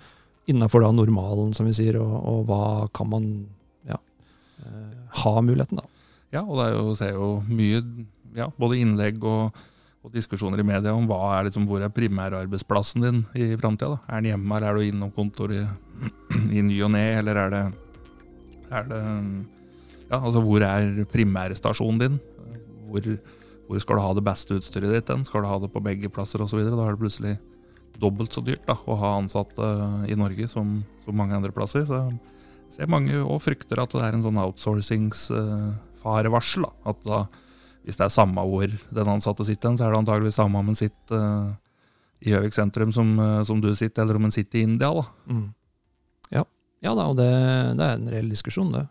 innafor 0.50 0.84
normalen, 0.90 1.54
som 1.56 1.70
vi 1.70 1.78
sier, 1.78 2.02
og, 2.02 2.18
og 2.28 2.42
hva 2.50 2.64
kan 2.98 3.08
man 3.14 3.30
ja, 3.88 3.96
ha 5.24 5.34
muligheten, 5.46 5.80
da. 5.80 5.86
Ja, 6.34 6.42
og 6.42 6.58
det 6.58 6.66
er 6.66 6.74
jo, 6.74 6.96
ser 6.98 7.14
jo 7.14 7.28
mye 7.46 7.80
ja, 8.38 8.50
både 8.60 8.80
innlegg 8.82 9.24
og, 9.28 9.58
og 10.04 10.13
diskusjoner 10.13 10.62
i 10.62 10.67
media 10.67 10.93
om 10.96 11.08
hva 11.10 11.22
er 11.38 11.48
liksom, 11.48 11.67
hvor 11.69 11.84
er 11.84 11.93
primærarbeidsplassen 11.93 13.06
din 13.06 13.19
i 13.38 13.54
framtida. 13.60 13.98
Er 14.08 14.22
den 14.22 14.32
hjemme, 14.34 14.58
eller 14.58 14.69
er 14.69 14.78
du 14.78 14.82
innom 14.88 15.13
kontoret 15.15 15.62
i, 15.62 15.63
i 16.60 16.65
ny 16.65 16.78
og 16.86 16.91
ne, 16.96 17.06
eller 17.22 17.36
er 17.46 17.56
det, 17.56 17.65
er 18.72 18.84
det 18.91 19.02
Ja, 20.12 20.17
altså 20.19 20.39
hvor 20.43 20.62
er 20.62 21.06
primærstasjonen 21.10 22.00
din? 22.02 22.17
Hvor, 22.91 23.02
hvor 23.67 23.80
skal 23.82 23.98
du 23.98 24.02
ha 24.04 24.12
det 24.13 24.28
beste 24.28 24.56
utstyret 24.60 24.93
ditt? 24.93 25.08
Den? 25.08 25.24
Skal 25.26 25.41
du 25.41 25.48
ha 25.50 25.58
det 25.63 25.74
på 25.74 25.82
begge 25.82 26.12
plasser 26.13 26.39
osv.? 26.43 26.60
Da 26.60 26.84
er 26.84 26.93
det 26.93 27.02
plutselig 27.02 27.34
dobbelt 28.02 28.34
så 28.36 28.41
dyrt 28.46 28.65
da, 28.67 28.76
å 28.76 28.96
ha 29.00 29.10
ansatte 29.19 29.63
i 30.10 30.15
Norge 30.17 30.48
som, 30.52 30.84
som 31.06 31.17
mange 31.17 31.36
andre 31.38 31.52
plasser. 31.56 31.84
Så 31.88 31.96
jeg 32.04 32.13
ser 32.76 32.88
mange 32.91 33.15
og 33.22 33.41
frykter 33.43 33.78
at 33.84 33.91
det 33.93 34.02
er 34.04 34.13
en 34.17 34.26
sånn 34.26 34.43
outsourcingsfarevarsel. 34.43 36.62
da. 36.65 36.72
At 36.91 37.00
da, 37.08 37.17
hvis 37.84 38.00
det 38.00 38.06
er 38.06 38.13
samme 38.13 38.43
hvor 38.48 38.72
den 38.72 39.12
ansatte 39.12 39.46
sitter, 39.48 39.76
så 39.76 39.86
er 39.86 39.93
det 39.93 40.00
antageligvis 40.00 40.39
samme 40.39 40.60
om 40.60 40.72
en 40.72 40.80
sitter 40.80 41.19
uh, 41.19 41.52
i 42.24 42.32
Gjøvik 42.32 42.56
sentrum 42.56 42.93
som, 42.96 43.13
uh, 43.19 43.43
som 43.48 43.60
du 43.63 43.69
sitter, 43.76 44.06
eller 44.06 44.19
om 44.19 44.28
en 44.30 44.36
sitter 44.36 44.62
i 44.62 44.65
India. 44.69 44.91
da. 44.96 45.06
Mm. 45.28 45.48
Ja. 46.38 46.43
ja 46.86 46.93
da, 46.96 47.10
og 47.12 47.17
det, 47.19 47.30
det 47.80 47.88
er 47.88 47.98
en 48.00 48.12
reell 48.13 48.30
diskusjon, 48.32 48.72
det. 48.76 48.86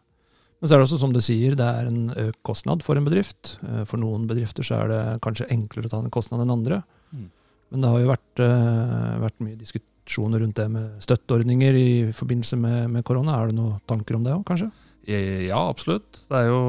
Men 0.61 0.69
så 0.69 0.77
er 0.77 0.83
det 0.83 0.87
også 0.87 1.01
som 1.01 1.15
du 1.15 1.23
sier, 1.25 1.57
det 1.59 1.67
er 1.67 1.89
en 1.91 2.03
økt 2.29 2.43
kostnad 2.47 2.85
for 2.87 2.99
en 2.99 3.07
bedrift. 3.09 3.57
Eh, 3.67 3.81
For 3.89 3.99
noen 3.99 4.29
bedrifter 4.31 4.63
så 4.63 4.77
er 4.77 4.93
det 4.93 5.01
kanskje 5.25 5.49
enklere 5.51 5.89
å 5.89 5.91
ta 5.91 5.99
den 6.05 6.13
kostnaden 6.15 6.45
enn 6.47 6.55
andre. 6.55 6.79
Mm. 7.11 7.25
Men 7.73 7.83
det 7.83 7.91
har 7.91 8.03
jo 8.05 8.11
vært, 8.13 8.43
vært 9.25 9.43
mye 9.43 9.59
diskusjoner 9.59 10.45
rundt 10.45 10.61
det 10.61 10.69
med 10.71 11.01
støtteordninger 11.03 11.79
i 11.81 11.89
forbindelse 12.15 12.61
med, 12.63 12.93
med 12.95 13.03
korona. 13.09 13.41
Er 13.41 13.51
det 13.51 13.57
noen 13.59 13.81
tanker 13.91 14.21
om 14.21 14.29
det 14.29 14.37
òg, 14.37 14.45
kanskje? 14.47 14.69
Ja, 15.09 15.65
absolutt. 15.65 16.21
Det 16.29 16.45
er 16.45 16.53
jo 16.53 16.61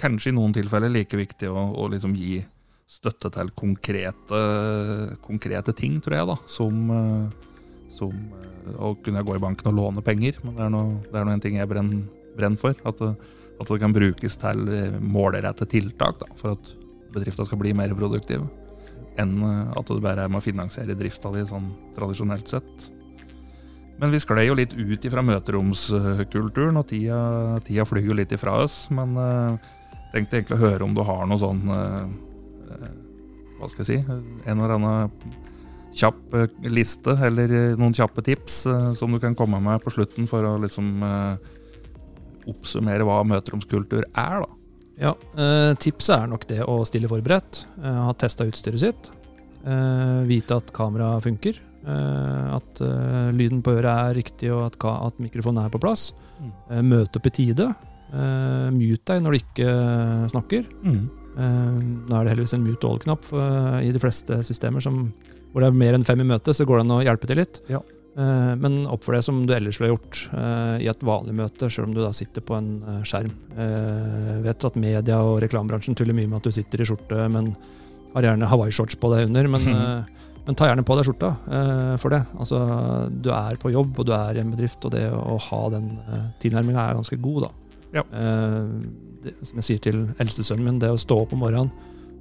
kanskje 0.00 0.32
i 0.32 0.36
noen 0.36 0.54
tilfeller 0.56 0.92
like 0.92 1.18
viktig 1.18 1.50
å, 1.50 1.66
å 1.78 1.88
liksom 1.92 2.14
gi 2.18 2.40
støtte 2.88 3.30
til 3.34 3.50
konkrete, 3.56 4.42
konkrete 5.24 5.74
ting, 5.76 5.98
tror 6.04 6.16
jeg, 6.16 6.28
da. 6.30 6.36
Som, 6.48 6.78
eh, 6.94 7.88
som 7.92 8.14
eh, 8.38 8.78
å 8.80 8.94
kunne 9.04 9.24
gå 9.26 9.36
i 9.36 9.42
banken 9.42 9.70
og 9.72 9.76
låne 9.76 10.04
penger. 10.04 10.40
Men 10.44 10.56
det 10.56 10.64
er 10.64 10.72
noe 11.28 11.34
en 11.36 11.44
ting 11.44 11.58
jeg 11.60 11.68
brenner, 11.68 12.06
brenner 12.38 12.60
for. 12.60 12.78
At 12.88 13.02
det, 13.02 13.12
at 13.58 13.66
det 13.66 13.80
kan 13.82 13.94
brukes 13.94 14.38
til 14.38 14.70
eh, 14.72 15.00
målrette 15.02 15.66
tiltak 15.68 16.20
da, 16.22 16.30
for 16.38 16.54
at 16.54 16.72
bedrifta 17.14 17.46
skal 17.46 17.60
bli 17.60 17.74
mer 17.76 17.94
produktive. 17.98 18.46
Enn 19.18 19.40
eh, 19.42 19.64
at 19.78 19.90
det 19.90 20.04
bare 20.04 20.26
er 20.26 20.32
med 20.32 20.40
å 20.42 20.46
finansiere 20.46 20.96
drifta 20.98 21.32
di 21.34 21.44
sånn 21.48 21.72
tradisjonelt 21.98 22.56
sett. 22.56 22.88
Men 23.98 24.12
vi 24.14 24.20
sklei 24.22 24.46
jo 24.46 24.54
litt 24.54 24.76
ut 24.78 25.04
ifra 25.08 25.24
møteromskulturen, 25.26 26.78
og 26.78 26.86
tida, 26.86 27.58
tida 27.66 27.86
flyr 27.88 28.12
jo 28.12 28.14
litt 28.14 28.34
ifra 28.36 28.54
oss. 28.62 28.84
Men 28.94 29.16
uh, 29.18 29.72
tenkte 30.12 30.38
egentlig 30.38 30.58
å 30.58 30.62
høre 30.62 30.86
om 30.86 30.96
du 30.96 31.02
har 31.06 31.26
noe 31.28 31.40
sånn 31.40 31.62
eh, 31.74 32.00
eh, 32.72 32.88
Hva 33.58 33.70
skal 33.70 33.84
jeg 33.84 33.88
si? 33.90 34.18
En 34.48 34.56
eller 34.56 34.76
annen 34.76 35.12
kjapp 35.98 36.36
eh, 36.36 36.52
liste, 36.70 37.16
eller 37.28 37.54
noen 37.80 37.96
kjappe 37.96 38.24
tips 38.24 38.60
som 38.98 39.14
du 39.14 39.20
kan 39.22 39.36
komme 39.38 39.60
med 39.64 39.82
på 39.84 39.92
slutten 39.94 40.28
for 40.30 40.46
å 40.46 40.56
liksom 40.62 41.02
oppsummere 42.48 43.04
hva 43.04 43.20
møteromskultur 43.28 44.06
er, 44.06 44.44
da. 44.44 44.54
Ja, 44.98 45.10
Tipset 45.78 46.14
er 46.16 46.30
nok 46.30 46.46
det 46.50 46.62
å 46.66 46.80
stille 46.88 47.10
forberedt. 47.10 47.60
Ha 47.78 48.14
testa 48.18 48.46
utstyret 48.48 48.80
sitt. 48.82 49.10
Vite 50.26 50.56
at 50.56 50.72
kameraet 50.74 51.26
funker. 51.26 51.60
At 51.84 52.80
lyden 53.36 53.60
på 53.62 53.76
øret 53.76 53.92
er 53.92 54.16
riktig, 54.16 54.50
og 54.54 54.80
at, 54.80 55.20
mikrofonen 55.22 55.60
er 55.66 55.70
på 55.70 55.82
plass. 55.82 56.08
Mm. 56.40 56.50
Møte 56.88 57.20
opp 57.20 57.28
i 57.30 57.34
tide. 57.36 57.68
Eh, 58.08 58.68
mute 58.74 59.12
deg 59.12 59.24
når 59.24 59.34
du 59.34 59.40
ikke 59.42 59.70
eh, 59.72 60.26
snakker. 60.34 60.68
Mm. 60.84 61.06
Uh, 61.38 61.76
nå 62.08 62.16
er 62.18 62.24
det 62.26 62.32
heldigvis 62.32 62.56
en 62.56 62.64
mute 62.64 62.88
all-knapp 62.88 63.28
uh, 63.30 63.76
i 63.78 63.92
de 63.94 64.00
fleste 64.02 64.40
systemer 64.42 64.82
som, 64.82 65.04
hvor 65.52 65.62
det 65.62 65.68
er 65.68 65.76
mer 65.84 65.94
enn 65.94 66.06
fem 66.06 66.18
i 66.18 66.26
møte, 66.26 66.50
så 66.50 66.66
går 66.66 66.80
det 66.80 66.86
an 66.88 66.96
å 66.96 67.04
hjelpe 67.06 67.30
til 67.30 67.38
litt. 67.38 67.60
Ja. 67.70 67.78
Eh, 68.18 68.52
men 68.58 68.80
oppfør 68.90 69.18
deg 69.18 69.24
som 69.26 69.42
du 69.46 69.52
ellers 69.54 69.78
ville 69.78 69.92
gjort 69.92 70.24
eh, 70.34 70.76
i 70.82 70.88
et 70.90 71.02
vanlig 71.06 71.36
møte, 71.38 71.68
selv 71.70 71.86
om 71.86 71.94
du 71.94 72.00
da 72.02 72.10
sitter 72.16 72.42
på 72.42 72.56
en 72.56 72.70
eh, 72.82 73.02
skjerm. 73.06 73.30
Uh, 73.54 74.38
vet 74.42 74.66
at 74.66 74.78
media 74.78 75.20
og 75.22 75.38
reklamebransjen 75.44 75.94
tuller 75.98 76.16
mye 76.16 76.26
med 76.26 76.40
at 76.40 76.48
du 76.48 76.54
sitter 76.54 76.82
i 76.82 76.88
skjorte, 76.88 77.28
men 77.30 77.52
har 78.14 78.26
gjerne 78.26 78.48
hawaiishorts 78.50 78.98
på 78.98 79.12
deg 79.12 79.28
under. 79.28 79.50
Men, 79.54 79.68
eh, 79.76 80.34
men 80.48 80.58
ta 80.58 80.70
gjerne 80.70 80.86
på 80.88 80.98
deg 80.98 81.06
skjorta 81.06 81.30
eh, 81.46 81.94
for 82.02 82.16
det. 82.16 82.24
Altså, 82.42 82.60
du 83.12 83.30
er 83.36 83.60
på 83.62 83.72
jobb, 83.74 83.94
og 83.94 84.08
du 84.08 84.14
er 84.16 84.38
i 84.38 84.42
en 84.42 84.50
bedrift, 84.54 84.82
og 84.88 84.96
det 84.96 85.06
å 85.14 85.38
ha 85.48 85.62
den 85.76 85.92
uh, 86.08 86.28
tilnærminga 86.42 86.88
er 86.88 86.98
ganske 86.98 87.20
god, 87.22 87.46
da. 87.46 87.67
Ja. 87.94 88.04
Eh, 88.12 88.64
det, 89.24 89.34
som 89.46 89.60
jeg 89.60 89.66
sier 89.66 89.82
til 89.82 90.04
eldstesønnen 90.20 90.66
min, 90.66 90.80
det 90.82 90.92
å 90.92 91.00
stå 91.00 91.22
opp 91.24 91.34
om 91.34 91.42
morgenen 91.42 91.72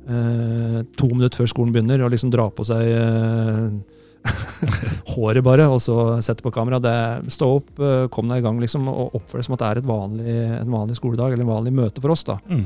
eh, 0.08 0.80
to 0.98 1.12
minutter 1.12 1.44
før 1.44 1.52
skolen 1.52 1.76
begynner 1.76 2.04
og 2.06 2.14
liksom 2.14 2.32
dra 2.34 2.48
på 2.54 2.66
seg 2.68 2.90
eh, 2.94 3.68
håret, 5.14 5.44
bare, 5.46 5.68
og 5.72 5.80
så 5.84 6.18
sette 6.26 6.44
på 6.44 6.52
kamera. 6.56 6.82
Det, 6.84 6.96
stå 7.36 7.48
opp, 7.60 7.70
kom 8.12 8.28
deg 8.32 8.42
i 8.42 8.44
gang, 8.48 8.58
liksom, 8.60 8.90
og 8.92 9.16
oppfør 9.20 9.40
deg 9.40 9.48
som 9.48 9.56
at 9.56 9.64
det 9.64 9.70
er 9.70 9.80
et 9.82 9.88
vanlig, 9.88 10.36
en 10.58 10.74
vanlig 10.74 10.98
skoledag 11.00 11.32
eller 11.36 11.46
en 11.46 11.54
vanlig 11.54 11.74
møte 11.78 12.04
for 12.04 12.16
oss. 12.16 12.26
da. 12.28 12.36
Mm. 12.50 12.66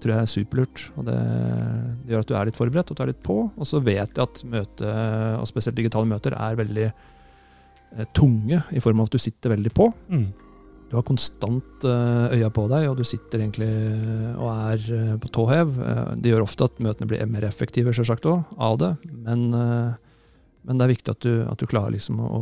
Tror 0.00 0.14
jeg 0.14 0.22
er 0.22 0.30
superlurt. 0.30 0.86
og 0.94 1.04
det, 1.10 1.18
det 2.06 2.14
gjør 2.14 2.24
at 2.24 2.30
du 2.30 2.34
er 2.38 2.48
litt 2.48 2.60
forberedt 2.60 2.92
og 2.94 3.00
tar 3.00 3.10
litt 3.10 3.20
på. 3.26 3.36
Og 3.50 3.68
så 3.68 3.82
vet 3.84 4.16
jeg 4.16 4.24
at 4.24 4.40
møte, 4.48 4.94
og 5.42 5.50
spesielt 5.50 5.76
digitale 5.76 6.08
møter, 6.08 6.38
er 6.38 6.60
veldig 6.62 6.88
tunge 8.16 8.62
i 8.72 8.80
form 8.84 9.02
av 9.02 9.10
at 9.10 9.18
du 9.18 9.20
sitter 9.26 9.52
veldig 9.58 9.74
på. 9.76 9.90
Mm. 10.08 10.28
Du 10.88 10.96
har 10.96 11.04
konstant 11.04 11.84
eh, 11.84 12.34
øya 12.38 12.48
på 12.54 12.64
deg, 12.72 12.86
og 12.88 12.96
du 12.96 13.04
sitter 13.04 13.42
egentlig 13.42 13.68
og 14.40 14.48
er 14.48 14.84
eh, 14.96 15.14
på 15.20 15.28
tå 15.36 15.44
hev. 15.50 15.74
Eh, 15.84 16.04
Det 16.16 16.32
gjør 16.32 16.46
ofte 16.46 16.64
at 16.64 16.78
møtene 16.84 17.08
blir 17.10 17.26
mer 17.28 17.44
effektive 17.44 17.92
selvsagt 17.96 18.24
også, 18.24 18.56
av 18.56 18.78
det, 18.80 18.92
men, 19.26 19.48
eh, 19.52 19.90
men 20.64 20.80
det 20.80 20.86
er 20.86 20.94
viktig 20.94 21.12
at 21.12 21.24
du, 21.26 21.32
at 21.44 21.60
du 21.60 21.66
klarer 21.68 21.92
liksom 21.92 22.20
å, 22.24 22.40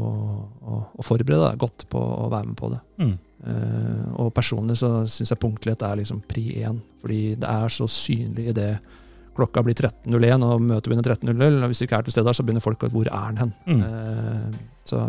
å, 0.62 0.78
å 0.94 1.06
forberede 1.06 1.50
deg 1.50 1.59
godt 1.64 1.88
på 1.90 1.98
å 1.98 2.28
være 2.30 2.52
med 2.52 2.59
på 2.61 2.70
det. 2.70 2.80
Mm. 3.02 3.16
Eh, 3.46 4.06
og 4.22 4.30
personlig 4.35 4.78
så 4.80 4.92
syns 5.11 5.35
jeg 5.35 5.42
punktlighet 5.42 5.82
er 5.87 5.98
liksom 6.00 6.22
pri 6.30 6.46
én, 6.62 6.78
fordi 7.02 7.20
det 7.42 7.50
er 7.50 7.74
så 7.74 7.90
synlig 7.90 8.48
i 8.52 8.56
det 8.56 8.70
klokka 9.37 9.62
blir 9.66 9.77
13.01 9.79 10.44
og 10.46 10.64
møtet 10.64 10.88
begynner 10.90 11.11
13.00. 11.14 11.62
og 11.62 11.70
Hvis 11.72 11.83
du 11.83 11.85
ikke 11.87 11.99
er 12.01 12.07
til 12.09 12.16
stede, 12.16 12.27
der, 12.29 12.37
så 12.38 12.44
begynner 12.46 12.64
folk 12.64 12.83
å 12.87 12.90
hvor 12.92 13.07
er 13.11 13.22
han 13.29 13.37
hen. 13.42 13.53
Mm. 13.68 13.85
Eh, 13.87 14.59
så 14.87 15.01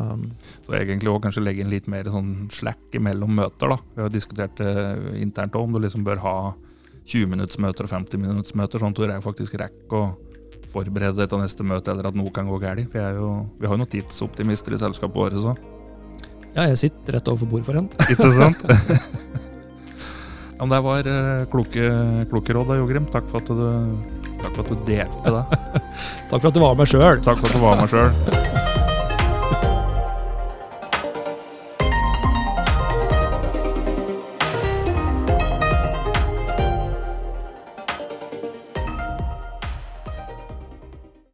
Så 0.67 0.73
egentlig 0.77 1.11
òg 1.13 1.21
kanskje 1.25 1.43
legge 1.45 1.61
inn 1.63 1.69
litt 1.73 1.87
mer 1.87 2.07
sånn 2.11 2.47
slack 2.51 2.97
mellom 2.99 3.35
møter. 3.37 3.69
da. 3.73 3.77
Vi 3.95 4.01
har 4.05 4.09
diskutert 4.13 4.55
det 4.57 4.71
internt 5.21 5.53
òg, 5.55 5.63
om 5.67 5.73
du 5.77 5.79
liksom 5.83 6.03
bør 6.07 6.21
ha 6.23 6.37
20-minuttsmøter 7.07 7.87
og 7.87 7.91
50-minuttsmøter, 7.93 8.81
sånn 8.83 8.95
at 8.95 8.99
du 8.99 9.21
faktisk 9.23 9.55
rekker 9.61 9.95
å 9.95 10.07
forberede 10.67 11.15
deg 11.21 11.29
til 11.31 11.39
neste 11.39 11.63
møte, 11.63 11.93
eller 11.93 12.09
at 12.09 12.17
noe 12.19 12.31
kan 12.35 12.49
gå 12.49 12.57
galt. 12.59 12.89
Vi, 12.91 12.99
jo- 13.15 13.45
vi 13.59 13.67
har 13.69 13.77
jo 13.77 13.79
noen 13.79 13.91
tidsoptimister 13.93 14.75
i 14.75 14.81
selskapet 14.81 15.15
vårt, 15.15 15.37
så. 15.39 15.53
ja, 16.57 16.65
jeg 16.73 16.77
sitter 16.81 17.15
rett 17.15 17.29
overfor 17.31 17.47
bordet 17.53 17.65
for 17.69 17.79
hent. 17.79 17.95
Ikke 18.11 18.31
sant? 18.35 18.65
ja, 20.57 20.59
men 20.65 20.73
det 20.73 20.81
var 20.83 21.07
eh, 21.13 21.45
kloke, 21.53 21.87
kloke 22.31 22.55
råd 22.57 22.71
da, 22.73 22.77
Jogrim. 22.81 23.07
Takk 23.13 23.29
for 23.31 23.39
at 23.39 23.47
du, 23.53 24.16
takk 24.47 24.55
for 24.55 24.63
at 24.63 24.69
du 24.69 24.85
delte 24.87 25.33
det. 25.35 25.81
Takk 26.29 26.41
for 26.41 26.47
at 26.49 26.55
du 26.55 26.63
var 26.63 26.75
med 26.79 26.89
sjøl. 26.89 27.21
Takk 27.23 27.39
for 27.41 27.47
at 27.47 27.55
du 27.55 27.63
var 27.63 27.81
med 27.81 27.91
sjøl. 27.91 28.56